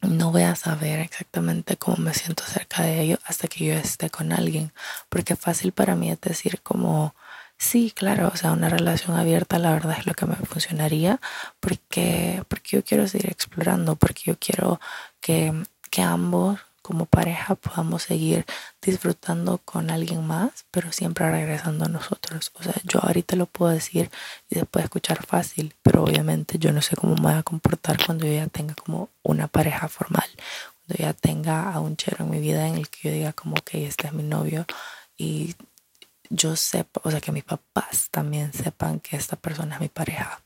no 0.00 0.30
voy 0.32 0.42
a 0.42 0.56
saber 0.56 1.00
exactamente 1.00 1.76
cómo 1.76 1.96
me 1.98 2.14
siento 2.14 2.44
acerca 2.44 2.82
de 2.82 3.00
ello 3.00 3.18
hasta 3.24 3.48
que 3.48 3.64
yo 3.64 3.74
esté 3.74 4.10
con 4.10 4.32
alguien, 4.32 4.72
porque 5.08 5.36
fácil 5.36 5.72
para 5.72 5.96
mí 5.96 6.10
es 6.10 6.20
decir 6.20 6.60
como, 6.62 7.14
sí, 7.58 7.92
claro, 7.94 8.30
o 8.32 8.36
sea, 8.36 8.52
una 8.52 8.68
relación 8.68 9.16
abierta 9.16 9.58
la 9.58 9.72
verdad 9.72 9.96
es 9.98 10.06
lo 10.06 10.14
que 10.14 10.26
me 10.26 10.36
funcionaría, 10.36 11.20
porque, 11.60 12.42
porque 12.48 12.76
yo 12.78 12.84
quiero 12.84 13.08
seguir 13.08 13.30
explorando, 13.30 13.96
porque 13.96 14.22
yo 14.26 14.36
quiero 14.38 14.80
que, 15.20 15.52
que 15.90 16.02
ambos 16.02 16.60
como 16.88 17.04
pareja 17.04 17.54
podamos 17.54 18.04
seguir 18.04 18.46
disfrutando 18.80 19.58
con 19.58 19.90
alguien 19.90 20.26
más, 20.26 20.64
pero 20.70 20.90
siempre 20.90 21.30
regresando 21.30 21.84
a 21.84 21.88
nosotros. 21.88 22.50
O 22.58 22.62
sea, 22.62 22.72
yo 22.84 23.00
ahorita 23.02 23.36
lo 23.36 23.44
puedo 23.44 23.70
decir 23.72 24.10
y 24.48 24.54
después 24.54 24.84
escuchar 24.86 25.26
fácil, 25.26 25.74
pero 25.82 26.04
obviamente 26.04 26.58
yo 26.58 26.72
no 26.72 26.80
sé 26.80 26.96
cómo 26.96 27.14
me 27.16 27.20
voy 27.20 27.32
a 27.34 27.42
comportar 27.42 27.98
cuando 28.06 28.24
yo 28.24 28.32
ya 28.32 28.46
tenga 28.46 28.74
como 28.74 29.10
una 29.22 29.48
pareja 29.48 29.88
formal, 29.88 30.24
cuando 30.86 31.04
ya 31.04 31.12
tenga 31.12 31.70
a 31.70 31.80
un 31.80 31.96
chero 31.96 32.24
en 32.24 32.30
mi 32.30 32.40
vida 32.40 32.66
en 32.66 32.76
el 32.76 32.88
que 32.88 33.08
yo 33.08 33.14
diga 33.14 33.32
como 33.34 33.56
que 33.56 33.86
este 33.86 34.06
es 34.06 34.14
mi 34.14 34.22
novio 34.22 34.64
y 35.18 35.56
yo 36.30 36.56
sepa, 36.56 37.00
o 37.04 37.10
sea, 37.10 37.20
que 37.20 37.32
mis 37.32 37.44
papás 37.44 38.08
también 38.10 38.52
sepan 38.52 39.00
que 39.00 39.16
esta 39.16 39.36
persona 39.36 39.76
es 39.76 39.80
mi 39.80 39.88
pareja. 39.88 40.42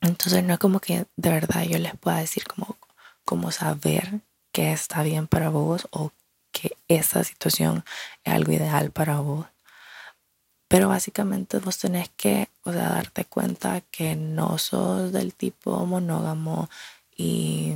Entonces 0.00 0.44
no 0.44 0.54
es 0.54 0.58
como 0.58 0.80
que 0.80 1.06
de 1.16 1.30
verdad 1.30 1.64
yo 1.64 1.78
les 1.78 1.96
pueda 1.96 2.18
decir 2.18 2.44
como, 2.46 2.76
como 3.24 3.50
saber 3.50 4.20
que 4.52 4.72
está 4.72 5.02
bien 5.02 5.26
para 5.26 5.48
vos 5.50 5.88
o 5.90 6.12
que 6.52 6.76
esa 6.88 7.24
situación 7.24 7.84
es 8.24 8.32
algo 8.32 8.52
ideal 8.52 8.90
para 8.90 9.20
vos. 9.20 9.46
Pero 10.68 10.88
básicamente 10.88 11.58
vos 11.58 11.78
tenés 11.78 12.10
que, 12.10 12.48
o 12.62 12.72
sea, 12.72 12.90
darte 12.90 13.24
cuenta 13.24 13.80
que 13.90 14.16
no 14.16 14.58
sos 14.58 15.12
del 15.12 15.34
tipo 15.34 15.86
monógamo 15.86 16.68
y 17.16 17.74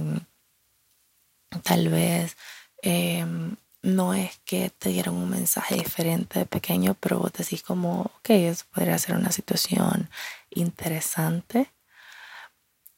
tal 1.63 1.89
vez 1.89 2.37
em, 2.83 3.57
no 3.83 4.15
es 4.15 4.39
que 4.45 4.71
te 4.71 4.91
dieron 4.91 5.17
un 5.17 5.29
mensaje 5.31 5.75
diferente 5.75 6.39
de 6.39 6.47
pequeño, 6.47 6.95
pero 7.01 7.19
vos 7.19 7.33
decís 7.33 7.63
como, 7.63 8.03
ok, 8.03 8.31
eso 8.31 8.65
podría 8.73 8.99
ser 8.99 9.17
una 9.17 9.33
situación 9.33 10.09
interesante 10.51 11.73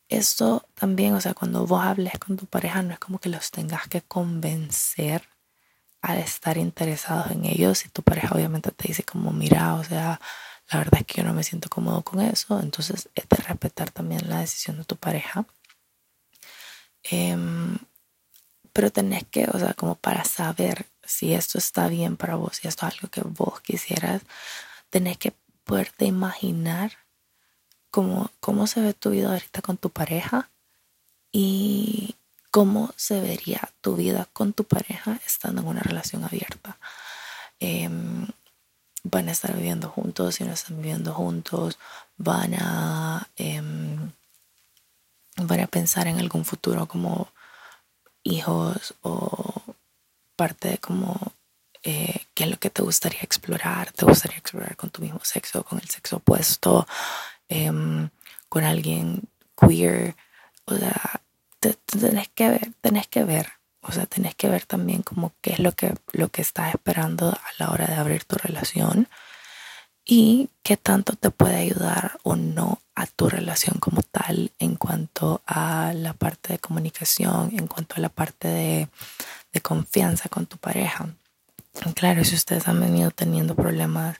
esto 0.08 0.68
también, 0.74 1.14
o 1.14 1.20
sea, 1.20 1.34
cuando 1.34 1.66
vos 1.66 1.82
hables 1.82 2.18
con 2.18 2.36
tu 2.36 2.46
pareja, 2.46 2.82
no 2.82 2.92
es 2.92 2.98
como 2.98 3.18
que 3.18 3.28
los 3.28 3.50
tengas 3.50 3.88
que 3.88 4.02
convencer 4.02 5.28
a 6.02 6.18
estar 6.18 6.58
interesados 6.58 7.30
en 7.30 7.46
ellos. 7.46 7.86
Y 7.86 7.88
tu 7.88 8.02
pareja 8.02 8.34
obviamente 8.34 8.70
te 8.72 8.88
dice 8.88 9.04
como, 9.04 9.32
mira, 9.32 9.74
o 9.74 9.84
sea, 9.84 10.20
la 10.70 10.78
verdad 10.78 11.00
es 11.00 11.06
que 11.06 11.22
yo 11.22 11.24
no 11.24 11.34
me 11.34 11.44
siento 11.44 11.68
cómodo 11.70 12.02
con 12.02 12.20
eso. 12.20 12.60
Entonces 12.60 13.08
es 13.14 13.28
de 13.28 13.36
respetar 13.36 13.90
también 13.90 14.28
la 14.28 14.40
decisión 14.40 14.76
de 14.78 14.84
tu 14.84 14.96
pareja. 14.96 15.46
Em, 17.02 17.78
pero 18.74 18.90
tenés 18.90 19.24
que, 19.24 19.46
o 19.52 19.58
sea, 19.58 19.72
como 19.74 19.94
para 19.94 20.24
saber 20.24 20.86
si 21.04 21.32
esto 21.32 21.58
está 21.58 21.86
bien 21.88 22.16
para 22.16 22.34
vos, 22.34 22.56
si 22.56 22.68
esto 22.68 22.86
es 22.86 22.94
algo 22.94 23.08
que 23.08 23.22
vos 23.22 23.60
quisieras, 23.60 24.22
tenés 24.90 25.16
que 25.16 25.32
poderte 25.62 26.06
imaginar 26.06 26.92
cómo, 27.90 28.66
se 28.66 28.80
ve 28.80 28.92
tu 28.92 29.10
vida 29.10 29.28
ahorita 29.30 29.62
con 29.62 29.76
tu 29.76 29.90
pareja 29.90 30.50
y 31.30 32.16
cómo 32.50 32.92
se 32.96 33.20
vería 33.20 33.60
tu 33.80 33.94
vida 33.94 34.26
con 34.32 34.52
tu 34.52 34.64
pareja 34.64 35.20
estando 35.24 35.62
en 35.62 35.68
una 35.68 35.80
relación 35.80 36.24
abierta. 36.24 36.76
Em, 37.60 38.26
van 39.04 39.28
a 39.28 39.32
estar 39.32 39.54
viviendo 39.54 39.88
juntos, 39.88 40.34
si 40.34 40.44
no 40.44 40.52
están 40.52 40.78
viviendo 40.78 41.14
juntos, 41.14 41.78
van 42.16 42.54
a, 42.54 43.28
em, 43.36 44.10
van 45.36 45.60
a 45.60 45.68
pensar 45.68 46.08
en 46.08 46.18
algún 46.18 46.44
futuro 46.44 46.86
como 46.88 47.28
hijos 48.24 48.94
o 49.02 49.62
parte 50.36 50.68
de 50.68 50.78
como 50.78 51.20
eh, 51.82 52.26
qué 52.34 52.44
es 52.44 52.50
lo 52.50 52.58
que 52.58 52.70
te 52.70 52.82
gustaría 52.82 53.20
explorar, 53.20 53.92
te 53.92 54.04
gustaría 54.04 54.38
explorar 54.38 54.76
con 54.76 54.90
tu 54.90 55.02
mismo 55.02 55.20
sexo, 55.22 55.62
con 55.62 55.78
el 55.78 55.88
sexo 55.88 56.16
opuesto, 56.16 56.86
Em, 57.48 58.10
con 58.48 58.64
alguien 58.64 59.22
queer. 59.56 60.16
O 60.66 60.76
sea, 60.76 61.20
tenés 61.86 62.28
que 62.34 62.48
ver, 62.48 62.72
tenés 62.80 63.06
que 63.08 63.24
ver. 63.24 63.48
O 63.80 63.92
sea, 63.92 64.06
tenés 64.06 64.34
que 64.34 64.48
ver 64.48 64.64
también 64.64 65.02
como 65.02 65.32
qué 65.42 65.52
es 65.52 65.58
lo 65.60 65.72
que, 65.72 65.94
lo 66.12 66.28
que 66.30 66.42
estás 66.42 66.74
esperando 66.74 67.30
a 67.30 67.42
la 67.58 67.70
hora 67.70 67.86
de 67.86 67.94
abrir 67.94 68.24
tu 68.24 68.36
relación 68.36 69.08
y 70.04 70.50
qué 70.62 70.76
tanto 70.76 71.14
te 71.14 71.30
puede 71.30 71.56
ayudar 71.56 72.18
o 72.22 72.36
no 72.36 72.80
a 72.94 73.06
tu 73.06 73.28
relación 73.28 73.78
como 73.78 74.02
tal 74.02 74.52
en 74.58 74.76
cuanto 74.76 75.42
a 75.46 75.92
la 75.94 76.12
parte 76.12 76.52
de 76.52 76.58
comunicación, 76.58 77.50
en 77.56 77.66
cuanto 77.66 77.96
a 77.96 78.00
la 78.00 78.08
parte 78.08 78.48
de, 78.48 78.88
de 79.52 79.60
confianza 79.60 80.28
con 80.28 80.46
tu 80.46 80.58
pareja. 80.58 81.08
Claro, 81.94 82.24
si 82.24 82.34
ustedes 82.34 82.68
han 82.68 82.80
venido 82.80 83.10
teniendo 83.10 83.56
problemas 83.56 84.18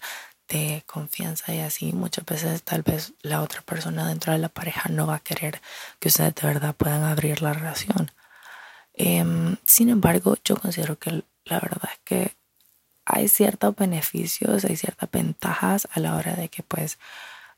de 0.49 0.83
confianza 0.87 1.55
y 1.55 1.61
así 1.61 1.93
muchas 1.93 2.25
veces 2.25 2.63
tal 2.63 2.83
vez 2.83 3.13
la 3.23 3.43
otra 3.43 3.63
persona 3.63 4.07
dentro 4.07 4.33
de 4.33 4.39
la 4.39 4.49
pareja 4.49 4.89
no 4.91 5.07
va 5.07 5.17
a 5.17 5.21
querer 5.21 5.61
que 5.99 6.09
ustedes 6.09 6.35
de 6.35 6.47
verdad 6.47 6.75
puedan 6.75 7.05
abrir 7.05 7.43
la 7.43 7.53
relación. 7.53 8.11
Em, 8.95 9.57
sin 9.67 9.89
embargo, 9.89 10.37
yo 10.45 10.57
considero 10.57 10.99
que 10.99 11.25
la 11.45 11.61
verdad 11.61 11.91
es 11.93 12.01
que 12.05 12.35
hay 13.05 13.29
ciertos 13.29 13.75
beneficios, 13.77 14.65
hay 14.65 14.77
ciertas 14.77 15.11
ventajas 15.11 15.89
a 15.93 16.01
la 16.01 16.17
hora 16.17 16.35
de 16.35 16.49
que 16.49 16.63
pues 16.63 16.99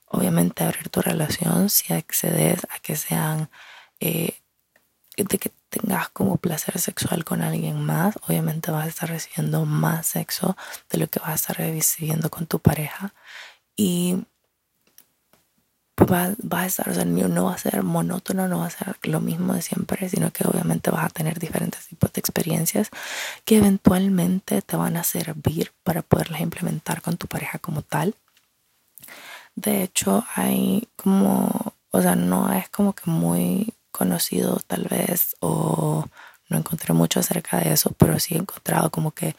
obviamente 0.07 0.65
abrir 0.65 0.89
tu 0.89 1.01
relación 1.03 1.71
si 1.71 1.93
accedes 1.93 2.67
a 2.71 2.79
que 2.81 2.97
sean 2.97 3.51
eh, 4.01 4.39
de 5.17 5.39
que 5.39 5.51
tengas 5.71 6.09
como 6.11 6.37
placer 6.37 6.79
sexual 6.79 7.25
con 7.25 7.43
alguien 7.43 7.83
más, 7.83 8.17
obviamente 8.29 8.71
vas 8.71 8.85
a 8.87 8.89
estar 8.89 9.09
recibiendo 9.09 9.65
más 9.65 10.07
sexo 10.07 10.57
de 10.91 10.99
lo 10.99 11.09
que 11.09 11.21
vas 11.21 11.31
a 11.31 11.35
estar 11.35 11.57
recibiendo 11.57 12.31
con 12.31 12.47
tu 12.47 12.59
pareja. 12.61 13.15
Y 13.77 14.25
vas, 16.05 16.37
a 16.51 16.67
estar, 16.67 16.89
o 16.89 16.95
sea, 16.95 17.05
no 17.05 17.45
va 17.45 17.55
a 17.55 17.59
ser 17.59 17.83
monótono, 17.83 18.49
no 18.49 18.59
va 18.59 18.67
a 18.67 18.71
ser 18.71 18.97
lo 19.03 19.21
mismo 19.21 19.55
de 19.55 19.63
siempre, 19.63 20.09
sino 20.09 20.33
que 20.33 20.47
obviamente 20.47 20.91
vas 20.91 21.07
a 21.07 21.11
tener 21.11 21.39
diferentes 21.39 21.87
tipos 21.87 22.13
de 22.13 22.21
experiencias 22.21 22.91
que 23.45 23.57
eventualmente 23.57 24.63
te 24.63 24.77
van 24.77 24.97
a 24.97 25.05
servir 25.05 25.73
para 25.85 26.03
poderlas 26.03 26.41
implementar 26.41 27.03
con 27.03 27.17
tu 27.17 27.27
pareja 27.27 27.59
como 27.59 27.83
tal. 27.83 28.15
De 29.55 29.83
hecho, 29.83 30.27
hay 30.35 30.87
como 30.97 31.77
o 31.97 32.03
sea, 32.03 32.15
no 32.15 32.53
es 32.53 32.69
como 32.69 32.93
que 32.93 33.11
muy 33.11 33.73
conocido 33.91 34.61
tal 34.67 34.85
vez 34.85 35.35
o 35.41 36.05
no 36.51 36.59
encontré 36.59 36.93
mucho 36.93 37.21
acerca 37.21 37.59
de 37.59 37.73
eso, 37.73 37.91
pero 37.97 38.21
sí 38.21 38.35
he 38.35 38.39
encontrado 38.39 38.91
como 38.91 39.13
que 39.13 39.35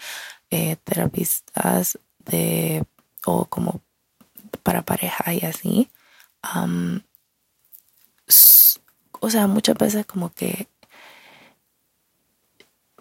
eh, 0.49 0.75
terapistas 0.83 1.99
de 2.25 2.83
o 3.25 3.45
como 3.45 3.81
para 4.63 4.81
pareja 4.81 5.33
y 5.33 5.45
así. 5.45 5.89
O 9.19 9.29
sea, 9.29 9.47
muchas 9.47 9.77
veces 9.77 10.05
como 10.05 10.31
que 10.31 10.67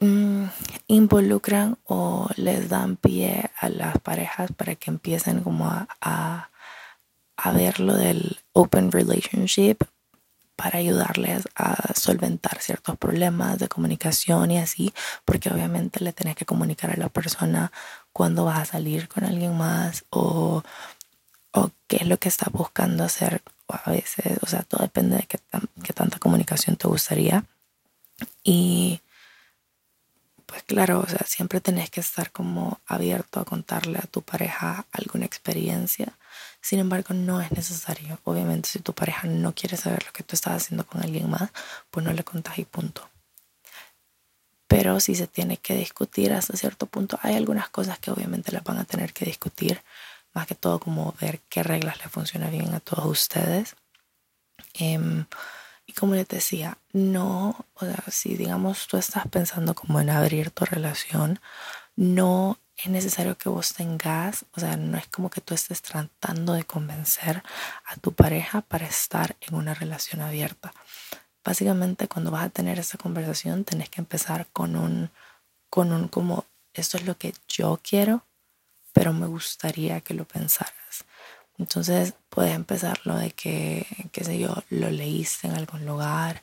mm, 0.00 0.45
involucran 0.88 1.79
o 1.85 2.29
les 2.37 2.69
dan 2.69 2.97
pie 2.97 3.50
a 3.61 3.69
las 3.69 3.99
parejas 3.99 4.50
para 4.57 4.75
que 4.75 4.91
empiecen 4.91 5.43
como 5.43 5.67
a, 5.67 5.88
a, 6.00 6.50
ver 7.53 7.81
lo 7.81 7.95
del 7.95 8.38
open 8.53 8.91
relationship 8.91 9.76
para 10.57 10.79
ayudarles 10.79 11.49
a 11.55 11.95
solventar 11.95 12.61
ciertos 12.61 12.97
problemas 12.97 13.59
de 13.59 13.69
comunicación 13.69 14.50
y 14.50 14.59
así, 14.59 14.93
porque 15.25 15.50
obviamente 15.50 16.03
le 16.03 16.12
tenés 16.12 16.35
que 16.35 16.47
comunicar 16.47 16.91
a 16.91 16.97
la 16.97 17.11
persona 17.11 17.73
cuándo 18.12 18.47
vas 18.47 18.59
a 18.61 18.65
salir 18.65 19.09
con 19.09 19.25
alguien 19.25 19.57
más 19.57 20.07
o, 20.11 20.62
o 21.57 21.71
qué 21.89 21.97
es 21.97 22.07
lo 22.07 22.19
que 22.19 22.29
estás 22.29 22.53
buscando 22.53 23.05
hacer 23.05 23.43
a 23.69 23.91
veces, 23.91 24.39
o 24.43 24.47
sea, 24.47 24.63
todo 24.63 24.83
depende 24.83 25.17
de 25.17 25.25
qué, 25.25 25.39
qué 25.83 25.93
tanta 25.93 26.19
comunicación 26.19 26.77
te 26.77 26.87
gustaría. 26.89 27.45
Y 28.45 29.01
pues 30.47 30.63
claro, 30.63 31.01
o 31.01 31.09
sea, 31.09 31.27
siempre 31.27 31.61
tenés 31.61 31.91
que 31.91 32.01
estar 32.01 32.31
como 32.31 32.81
abierto 32.87 33.41
a 33.41 33.45
contarle 33.45 33.99
a 33.99 34.07
tu 34.07 34.23
pareja 34.23 34.87
alguna 34.93 35.27
experiencia 35.27 36.15
sin 36.61 36.81
embargo, 36.81 37.15
no 37.15 37.41
es 37.41 37.53
necesario. 37.53 38.19
Obviamente, 38.25 38.69
si 38.69 38.81
tu 38.81 38.93
pareja 38.93 39.29
no 39.29 39.55
quiere 39.55 39.77
saber 39.77 40.05
lo 40.05 40.13
que 40.13 40.25
tú 40.25 40.35
estás 40.35 40.65
haciendo 40.65 40.85
con 40.85 41.01
alguien 41.01 41.31
más, 41.31 41.51
pues 41.93 42.05
no 42.05 42.13
le 42.13 42.25
contas 42.25 42.59
y 42.59 42.65
punto. 42.65 43.09
Pero 44.67 44.99
si 44.99 45.15
se 45.15 45.29
tiene 45.29 45.59
que 45.59 45.77
discutir 45.77 46.33
hasta 46.33 46.57
cierto 46.57 46.87
punto, 46.87 47.21
hay 47.23 47.37
algunas 47.37 47.69
cosas 47.69 48.01
que 48.01 48.11
obviamente 48.11 48.51
las 48.51 48.65
van 48.65 48.79
a 48.79 48.85
tener 48.85 49.13
que 49.13 49.25
discutir, 49.25 49.81
más 50.37 50.47
que 50.47 50.55
todo 50.55 50.78
como 50.78 51.14
ver 51.19 51.40
qué 51.49 51.62
reglas 51.62 51.99
le 51.99 52.11
funcionan 52.11 52.50
bien 52.50 52.75
a 52.75 52.81
todos 52.81 53.07
ustedes. 53.07 53.75
Em, 54.75 55.25
y 55.87 55.95
como 55.95 56.14
les 56.14 56.28
decía, 56.28 56.78
no, 56.93 57.64
o 57.75 57.87
sea, 57.87 58.05
si 58.11 58.37
digamos 58.37 58.87
tú 58.87 58.99
estás 58.99 59.26
pensando 59.28 59.75
como 59.75 59.99
en 60.00 60.11
abrir 60.11 60.50
tu 60.50 60.66
relación, 60.66 61.40
no 61.97 62.59
es 62.76 62.90
necesario 62.90 63.38
que 63.38 63.49
vos 63.49 63.73
tengas, 63.73 64.45
o 64.55 64.61
sea, 64.61 64.76
no 64.76 64.99
es 64.99 65.07
como 65.09 65.31
que 65.31 65.40
tú 65.40 65.55
estés 65.55 65.81
tratando 65.81 66.52
de 66.52 66.64
convencer 66.64 67.43
a 67.87 67.97
tu 67.97 68.12
pareja 68.12 68.61
para 68.61 68.87
estar 68.87 69.37
en 69.40 69.55
una 69.55 69.73
relación 69.73 70.21
abierta. 70.21 70.75
Básicamente 71.43 72.09
cuando 72.09 72.31
vas 72.31 72.45
a 72.45 72.50
tener 72.50 72.78
esa 72.78 72.99
conversación 72.99 73.64
tenés 73.64 73.88
que 73.88 74.02
empezar 74.02 74.49
con 74.52 74.76
un, 74.76 75.11
con 75.71 75.93
un 75.93 76.09
como, 76.09 76.45
esto 76.75 76.99
es 76.99 77.07
lo 77.07 77.16
que 77.16 77.33
yo 77.49 77.81
quiero, 77.83 78.26
pero 78.97 79.12
me 79.12 79.26
gustaría 79.26 80.00
que 80.00 80.15
lo 80.15 80.25
pensaras. 80.25 81.05
Entonces 81.59 82.15
puedes 82.31 82.55
empezar 82.55 82.99
lo 83.05 83.17
de 83.17 83.31
que, 83.31 83.87
qué 84.11 84.25
sé 84.25 84.38
yo, 84.38 84.55
lo 84.71 84.88
leíste 84.91 85.49
en 85.49 85.55
algún 85.55 85.85
lugar 85.85 86.43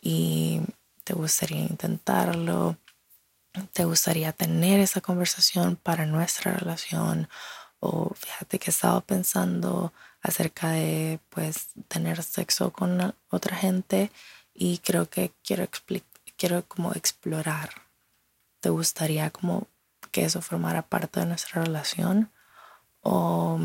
y 0.00 0.62
te 1.04 1.12
gustaría 1.12 1.60
intentarlo 1.60 2.78
te 3.72 3.84
gustaría 3.84 4.32
tener 4.32 4.80
esa 4.80 5.00
conversación 5.00 5.76
para 5.76 6.06
nuestra 6.06 6.52
relación 6.52 7.28
o 7.80 8.14
fíjate 8.14 8.58
que 8.58 8.70
he 8.70 8.72
estado 8.72 9.00
pensando 9.02 9.92
acerca 10.22 10.70
de 10.70 11.18
pues 11.30 11.68
tener 11.88 12.22
sexo 12.22 12.72
con 12.72 13.14
otra 13.30 13.56
gente 13.56 14.10
y 14.54 14.78
creo 14.78 15.10
que 15.10 15.32
quiero 15.44 15.68
quiero 16.36 16.64
como 16.68 16.92
explorar 16.94 17.70
te 18.60 18.68
gustaría 18.70 19.30
como 19.30 19.66
que 20.10 20.24
eso 20.24 20.42
formara 20.42 20.82
parte 20.82 21.20
de 21.20 21.26
nuestra 21.26 21.62
relación 21.62 22.30
o 23.02 23.58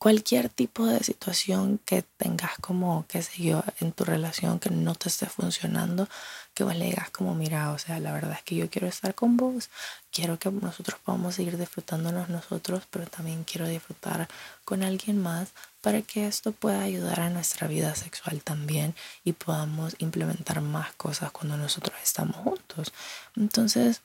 cualquier 0.00 0.48
tipo 0.48 0.86
de 0.86 1.00
situación 1.00 1.78
que 1.84 2.00
tengas 2.16 2.52
como, 2.62 3.04
qué 3.06 3.20
sé 3.20 3.42
yo, 3.42 3.62
en 3.80 3.92
tu 3.92 4.04
relación 4.04 4.58
que 4.58 4.70
no 4.70 4.94
te 4.94 5.10
esté 5.10 5.26
funcionando, 5.26 6.08
que 6.54 6.64
vos 6.64 6.74
le 6.74 6.86
digas 6.86 7.10
como, 7.10 7.34
mira, 7.34 7.70
o 7.70 7.78
sea, 7.78 8.00
la 8.00 8.14
verdad 8.14 8.32
es 8.32 8.42
que 8.42 8.56
yo 8.56 8.70
quiero 8.70 8.88
estar 8.88 9.14
con 9.14 9.36
vos, 9.36 9.68
quiero 10.10 10.38
que 10.38 10.50
nosotros 10.50 10.98
podamos 11.04 11.34
seguir 11.34 11.58
disfrutándonos 11.58 12.30
nosotros, 12.30 12.84
pero 12.88 13.04
también 13.08 13.44
quiero 13.44 13.68
disfrutar 13.68 14.26
con 14.64 14.82
alguien 14.82 15.20
más 15.20 15.50
para 15.82 16.00
que 16.00 16.26
esto 16.26 16.52
pueda 16.52 16.80
ayudar 16.80 17.20
a 17.20 17.28
nuestra 17.28 17.68
vida 17.68 17.94
sexual 17.94 18.42
también 18.42 18.94
y 19.22 19.34
podamos 19.34 19.96
implementar 19.98 20.62
más 20.62 20.94
cosas 20.94 21.30
cuando 21.30 21.58
nosotros 21.58 21.94
estamos 22.02 22.36
juntos. 22.36 22.94
Entonces, 23.36 24.00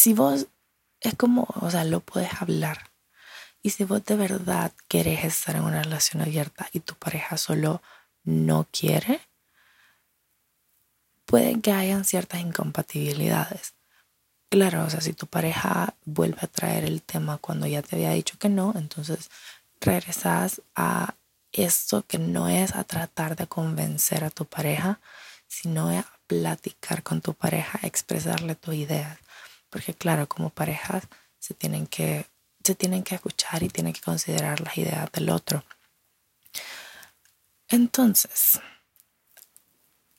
si 0.00 0.14
vos 0.14 0.46
es 1.00 1.14
como, 1.14 1.46
o 1.60 1.70
sea, 1.70 1.84
lo 1.84 2.00
puedes 2.00 2.40
hablar 2.40 2.90
y 3.60 3.68
si 3.68 3.84
vos 3.84 4.02
de 4.06 4.16
verdad 4.16 4.72
querés 4.88 5.24
estar 5.24 5.56
en 5.56 5.64
una 5.64 5.82
relación 5.82 6.22
abierta 6.22 6.70
y 6.72 6.80
tu 6.80 6.94
pareja 6.94 7.36
solo 7.36 7.82
no 8.24 8.66
quiere, 8.72 9.20
puede 11.26 11.60
que 11.60 11.72
hayan 11.72 12.06
ciertas 12.06 12.40
incompatibilidades. 12.40 13.74
Claro, 14.48 14.84
o 14.86 14.88
sea, 14.88 15.02
si 15.02 15.12
tu 15.12 15.26
pareja 15.26 15.94
vuelve 16.06 16.38
a 16.40 16.46
traer 16.46 16.84
el 16.84 17.02
tema 17.02 17.36
cuando 17.36 17.66
ya 17.66 17.82
te 17.82 17.96
había 17.96 18.12
dicho 18.12 18.38
que 18.38 18.48
no, 18.48 18.72
entonces 18.76 19.28
regresas 19.82 20.62
a 20.74 21.14
esto 21.52 22.06
que 22.06 22.18
no 22.18 22.48
es 22.48 22.74
a 22.74 22.84
tratar 22.84 23.36
de 23.36 23.46
convencer 23.46 24.24
a 24.24 24.30
tu 24.30 24.46
pareja, 24.46 24.98
sino 25.46 25.90
a 25.90 26.06
platicar 26.26 27.02
con 27.02 27.20
tu 27.20 27.34
pareja, 27.34 27.80
expresarle 27.82 28.54
tus 28.54 28.76
ideas. 28.76 29.18
Porque 29.70 29.94
claro, 29.94 30.28
como 30.28 30.50
parejas 30.50 31.04
se 31.38 31.54
tienen 31.54 31.86
que 31.86 32.26
se 32.62 32.74
tienen 32.74 33.02
que 33.02 33.14
escuchar 33.14 33.62
y 33.62 33.68
tienen 33.68 33.92
que 33.92 34.00
considerar 34.00 34.60
las 34.60 34.76
ideas 34.76 35.10
del 35.12 35.30
otro. 35.30 35.64
Entonces, 37.68 38.60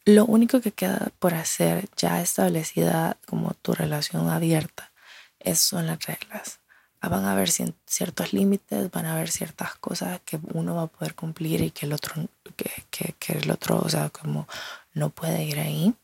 lo 0.05 0.25
único 0.25 0.61
que 0.61 0.71
queda 0.71 1.11
por 1.19 1.33
hacer 1.33 1.87
ya 1.95 2.21
establecida 2.21 3.17
como 3.27 3.53
tu 3.53 3.73
relación 3.73 4.29
abierta 4.29 4.91
es, 5.39 5.59
son 5.59 5.87
las 5.87 6.03
reglas. 6.05 6.59
Ah, 7.01 7.09
van 7.09 7.25
a 7.25 7.31
haber 7.31 7.49
ciertos 7.49 8.31
límites, 8.31 8.91
van 8.91 9.05
a 9.05 9.13
haber 9.13 9.29
ciertas 9.29 9.75
cosas 9.75 10.21
que 10.21 10.39
uno 10.53 10.75
va 10.75 10.83
a 10.83 10.87
poder 10.87 11.15
cumplir 11.15 11.61
y 11.61 11.71
que 11.71 11.87
el 11.87 11.93
otro, 11.93 12.13
que, 12.55 12.71
que, 12.89 13.15
que 13.19 13.33
el 13.33 13.49
otro, 13.49 13.79
o 13.79 13.89
sea, 13.89 14.09
como 14.09 14.47
no 14.93 15.09
puede 15.09 15.43
ir 15.43 15.59
ahí. 15.59 15.95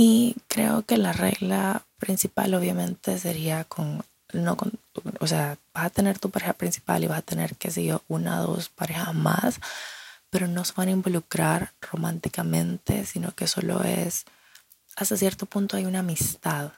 Y 0.00 0.36
creo 0.46 0.86
que 0.86 0.96
la 0.96 1.12
regla 1.12 1.82
principal 1.98 2.54
obviamente 2.54 3.18
sería 3.18 3.64
con, 3.64 4.04
no 4.32 4.56
con, 4.56 4.78
o 5.18 5.26
sea, 5.26 5.58
vas 5.74 5.86
a 5.86 5.90
tener 5.90 6.20
tu 6.20 6.30
pareja 6.30 6.52
principal 6.52 7.02
y 7.02 7.08
vas 7.08 7.18
a 7.18 7.22
tener, 7.22 7.56
qué 7.56 7.72
sé 7.72 7.84
yo, 7.84 8.02
una 8.06 8.42
o 8.42 8.54
dos 8.54 8.68
parejas 8.68 9.12
más, 9.12 9.58
pero 10.30 10.46
no 10.46 10.64
se 10.64 10.74
van 10.76 10.86
a 10.86 10.92
involucrar 10.92 11.72
románticamente, 11.80 13.06
sino 13.06 13.34
que 13.34 13.48
solo 13.48 13.82
es, 13.82 14.24
hasta 14.94 15.16
cierto 15.16 15.46
punto 15.46 15.76
hay 15.76 15.84
una 15.84 15.98
amistad. 15.98 16.70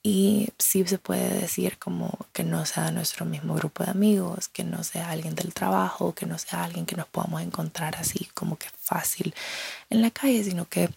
Y 0.00 0.50
sí 0.60 0.86
se 0.86 0.98
puede 0.98 1.40
decir 1.40 1.76
como 1.76 2.16
que 2.32 2.44
no 2.44 2.66
sea 2.66 2.92
nuestro 2.92 3.26
mismo 3.26 3.56
grupo 3.56 3.82
de 3.82 3.90
amigos, 3.90 4.46
que 4.46 4.62
no 4.62 4.84
sea 4.84 5.10
alguien 5.10 5.34
del 5.34 5.52
trabajo, 5.52 6.14
que 6.14 6.26
no 6.26 6.38
sea 6.38 6.62
alguien 6.62 6.86
que 6.86 6.94
nos 6.94 7.08
podamos 7.08 7.42
encontrar 7.42 7.96
así 7.96 8.28
como 8.32 8.56
que 8.56 8.68
fácil 8.78 9.34
en 9.90 10.02
la 10.02 10.12
calle, 10.12 10.44
sino 10.44 10.68
que 10.68 10.88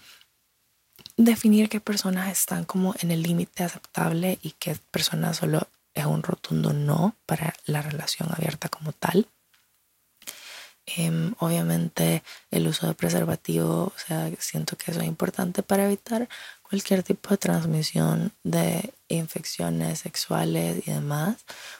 definir 1.20 1.68
qué 1.68 1.82
personas 1.82 2.32
están 2.32 2.64
como 2.64 2.96
en 3.02 3.12
el 3.12 3.22
límite 3.22 3.64
aceptable 3.64 4.40
y 4.42 4.52
qué 4.52 4.78
personas 4.90 5.38
solo 5.38 5.68
es 5.94 6.06
un 6.06 6.24
rotundo 6.24 6.72
no 6.72 7.16
para 7.26 7.54
la 7.66 7.82
relación 7.82 8.30
abierta 8.32 8.70
como 8.70 8.94
tal. 8.94 9.28
Em, 10.98 11.34
obviamente 11.40 12.24
el 12.52 12.68
uso 12.68 12.88
de 12.88 12.94
preservativo, 12.94 13.94
o 13.96 14.00
sea, 14.08 14.32
siento 14.40 14.78
que 14.78 14.92
eso 14.92 15.02
es 15.02 15.08
importante 15.08 15.62
para 15.62 15.86
evitar 15.86 16.28
cualquier 16.64 17.04
tipo 17.04 17.30
de 17.30 17.38
transmisión 17.38 18.32
de 18.44 18.94
infecciones 19.08 20.00
sexuales 20.00 20.88
y 20.88 20.92
demás, 20.92 21.38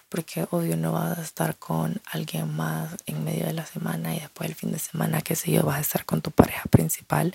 porque 0.10 0.48
obvio 0.52 0.76
no 0.78 0.94
vas 0.94 1.18
a 1.20 1.22
estar 1.22 1.56
con 1.58 2.02
alguien 2.12 2.56
más 2.56 2.96
en 3.06 3.24
medio 3.24 3.46
de 3.46 3.54
la 3.54 3.66
semana 3.66 4.16
y 4.16 4.20
después 4.20 4.50
el 4.50 4.56
fin 4.56 4.72
de 4.72 4.80
semana, 4.80 5.22
qué 5.22 5.36
sé 5.36 5.52
yo, 5.52 5.64
vas 5.64 5.78
a 5.78 5.82
estar 5.82 6.06
con 6.06 6.22
tu 6.22 6.32
pareja 6.32 6.64
principal 6.70 7.34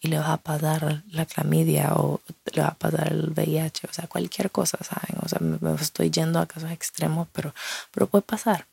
y 0.00 0.08
le 0.08 0.18
vas 0.18 0.30
a 0.30 0.36
pasar 0.36 1.02
la 1.10 1.26
clamidia 1.26 1.94
o 1.94 2.20
le 2.52 2.62
vas 2.62 2.72
a 2.72 2.74
pasar 2.74 3.12
el 3.12 3.30
VIH, 3.30 3.86
o 3.88 3.92
sea, 3.92 4.06
cualquier 4.08 4.50
cosa, 4.50 4.78
¿saben? 4.82 5.18
O 5.22 5.28
sea, 5.28 5.38
me, 5.40 5.58
estoy 5.80 6.10
yendo 6.10 6.40
a 6.40 6.46
casos 6.46 6.70
extremos, 6.70 7.28
pero, 7.32 7.54
pero 7.92 8.06
puede 8.08 8.22
pasar. 8.22 8.66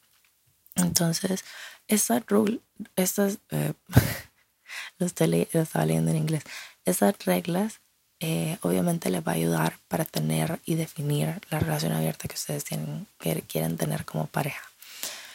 Entonces, 0.76 1.44
esta 1.88 2.20
rule, 2.28 2.60
estas, 2.96 3.40
eh, 3.52 3.74
estaba 5.00 5.86
leyendo 5.86 6.12
en 6.12 6.18
inglés, 6.18 6.44
esas 6.86 7.16
reglas 7.26 7.80
eh, 8.26 8.58
obviamente 8.62 9.10
les 9.10 9.22
va 9.22 9.34
a 9.34 9.36
ayudar 9.36 9.78
para 9.90 10.06
tener 10.06 10.58
y 10.66 10.76
definir 10.76 11.42
la 11.50 11.60
relación 11.60 11.92
abierta 11.92 12.30
que 12.30 12.36
ustedes 12.36 12.64
tienen, 12.64 13.06
que 13.20 13.42
quieren 13.42 13.76
tener 13.76 14.06
como 14.06 14.28
pareja. 14.28 14.64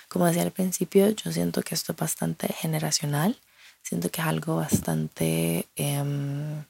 como 0.08 0.24
decía 0.24 0.42
al 0.42 0.52
principio, 0.52 1.10
yo 1.10 1.30
siento 1.30 1.60
que 1.60 1.74
esto 1.74 1.92
es 1.92 1.98
bastante 1.98 2.48
generacional, 2.48 3.38
siento 3.82 4.10
que 4.10 4.22
es 4.22 4.26
algo 4.26 4.56
bastante... 4.56 5.66
Em, 5.76 6.64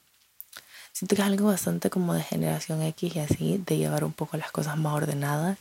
siento 0.92 1.14
que 1.14 1.22
es 1.22 1.28
algo 1.28 1.46
bastante 1.46 1.88
como 1.88 2.14
de 2.14 2.24
generación 2.24 2.82
X 2.82 3.14
y 3.14 3.18
así, 3.20 3.62
de 3.64 3.76
llevar 3.76 4.02
un 4.02 4.12
poco 4.12 4.36
las 4.36 4.50
cosas 4.50 4.76
más 4.76 4.94
ordenadas 4.94 5.58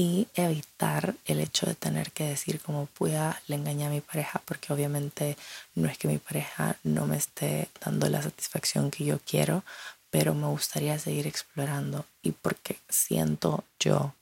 y 0.00 0.28
evitar 0.32 1.14
el 1.26 1.40
hecho 1.40 1.66
de 1.66 1.74
tener 1.74 2.10
que 2.12 2.24
decir 2.24 2.58
como 2.58 2.86
puya 2.86 3.42
le 3.48 3.56
engañé 3.56 3.84
a 3.84 3.90
mi 3.90 4.00
pareja 4.00 4.40
porque 4.46 4.72
obviamente 4.72 5.36
no 5.74 5.90
es 5.90 5.98
que 5.98 6.08
mi 6.08 6.16
pareja 6.16 6.76
no 6.84 7.06
me 7.06 7.18
esté 7.18 7.68
dando 7.84 8.08
la 8.08 8.22
satisfacción 8.22 8.90
que 8.90 9.04
yo 9.04 9.18
quiero 9.18 9.62
pero 10.08 10.34
me 10.34 10.46
gustaría 10.46 10.98
seguir 10.98 11.26
explorando. 11.26 12.06
Y 12.22 12.32
porque 12.32 12.78
siento 12.88 13.64
yo 13.78 14.14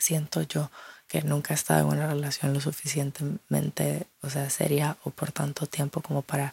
siento 0.00 0.42
yo 0.42 0.72
que 1.06 1.22
nunca 1.22 1.54
he 1.54 1.56
estado 1.56 1.82
en 1.82 1.98
una 1.98 2.08
relación 2.08 2.52
lo 2.52 2.60
suficientemente 2.60 4.08
o 4.22 4.28
sea 4.28 4.50
seria 4.50 4.96
o 5.04 5.10
por 5.10 5.30
tanto 5.30 5.66
tiempo 5.66 6.00
como 6.00 6.22
para 6.22 6.52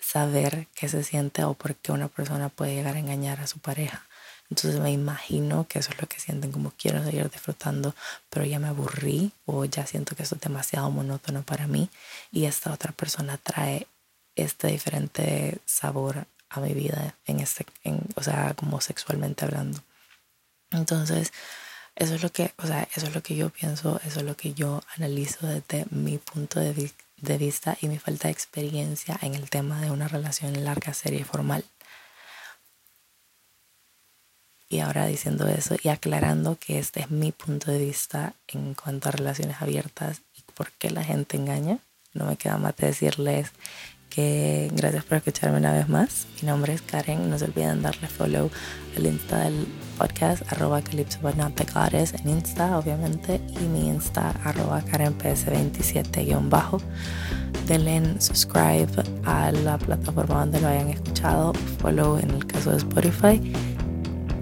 saber 0.00 0.66
qué 0.74 0.88
se 0.88 1.04
siente 1.04 1.44
o 1.44 1.54
por 1.54 1.76
qué 1.76 1.92
una 1.92 2.08
persona 2.08 2.48
puede 2.48 2.74
llegar 2.74 2.96
a 2.96 2.98
engañar 2.98 3.38
a 3.40 3.46
su 3.46 3.60
pareja 3.60 4.07
entonces 4.50 4.80
me 4.80 4.90
imagino 4.90 5.66
que 5.68 5.78
eso 5.78 5.90
es 5.92 6.00
lo 6.00 6.08
que 6.08 6.20
sienten, 6.20 6.52
como 6.52 6.72
quiero 6.78 7.04
seguir 7.04 7.30
disfrutando, 7.30 7.94
pero 8.30 8.46
ya 8.46 8.58
me 8.58 8.68
aburrí 8.68 9.32
o 9.44 9.64
ya 9.64 9.86
siento 9.86 10.16
que 10.16 10.22
esto 10.22 10.36
es 10.36 10.40
demasiado 10.40 10.90
monótono 10.90 11.42
para 11.42 11.66
mí 11.66 11.90
y 12.32 12.46
esta 12.46 12.72
otra 12.72 12.92
persona 12.92 13.36
trae 13.36 13.86
este 14.36 14.68
diferente 14.68 15.58
sabor 15.66 16.26
a 16.50 16.60
mi 16.60 16.72
vida, 16.72 17.14
en 17.26 17.40
este, 17.40 17.66
en, 17.84 18.00
o 18.14 18.22
sea, 18.22 18.54
como 18.54 18.80
sexualmente 18.80 19.44
hablando. 19.44 19.82
Entonces, 20.70 21.32
eso 21.96 22.14
es 22.14 22.22
lo 22.22 22.30
que, 22.30 22.52
o 22.56 22.66
sea, 22.66 22.88
eso 22.94 23.06
es 23.06 23.14
lo 23.14 23.22
que 23.22 23.36
yo 23.36 23.50
pienso, 23.50 24.00
eso 24.06 24.20
es 24.20 24.26
lo 24.26 24.36
que 24.36 24.54
yo 24.54 24.82
analizo 24.96 25.46
desde 25.46 25.84
mi 25.90 26.18
punto 26.18 26.60
de, 26.60 26.92
de 27.18 27.38
vista 27.38 27.76
y 27.80 27.88
mi 27.88 27.98
falta 27.98 28.28
de 28.28 28.32
experiencia 28.32 29.18
en 29.20 29.34
el 29.34 29.50
tema 29.50 29.80
de 29.80 29.90
una 29.90 30.08
relación 30.08 30.64
larga, 30.64 30.94
seria 30.94 31.20
y 31.20 31.24
formal. 31.24 31.64
Y 34.70 34.80
ahora 34.80 35.06
diciendo 35.06 35.48
eso 35.48 35.76
y 35.82 35.88
aclarando 35.88 36.58
que 36.58 36.78
este 36.78 37.00
es 37.00 37.10
mi 37.10 37.32
punto 37.32 37.70
de 37.70 37.78
vista 37.78 38.34
en 38.48 38.74
cuanto 38.74 39.08
a 39.08 39.12
relaciones 39.12 39.62
abiertas 39.62 40.20
y 40.36 40.42
por 40.52 40.72
qué 40.72 40.90
la 40.90 41.02
gente 41.02 41.38
engaña, 41.38 41.78
no 42.12 42.26
me 42.26 42.36
queda 42.36 42.58
más 42.58 42.76
de 42.76 42.88
decirles 42.88 43.52
que 44.10 44.70
gracias 44.74 45.04
por 45.04 45.18
escucharme 45.18 45.58
una 45.58 45.72
vez 45.72 45.88
más. 45.88 46.26
Mi 46.40 46.48
nombre 46.48 46.72
es 46.72 46.82
Karen. 46.82 47.30
No 47.30 47.38
se 47.38 47.46
olviden 47.46 47.82
darle 47.82 48.08
follow 48.08 48.50
al 48.96 49.06
Insta 49.06 49.44
del 49.44 49.66
podcast, 49.96 50.50
arroba 50.52 50.82
Calypso 50.82 51.20
en 51.28 52.28
Insta, 52.28 52.78
obviamente, 52.78 53.40
y 53.60 53.64
mi 53.68 53.88
Insta, 53.88 54.30
arroba 54.44 54.82
KarenPS27-bajo. 54.82 56.80
Denle 57.66 58.20
subscribe 58.20 58.88
a 59.24 59.52
la 59.52 59.78
plataforma 59.78 60.40
donde 60.40 60.60
lo 60.60 60.68
hayan 60.68 60.88
escuchado, 60.88 61.52
follow 61.80 62.18
en 62.18 62.30
el 62.30 62.46
caso 62.46 62.70
de 62.70 62.78
Spotify 62.78 63.52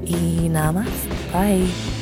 y 0.06 0.48
nada 0.48 0.72
más. 0.72 0.88
Bye. 1.32 1.95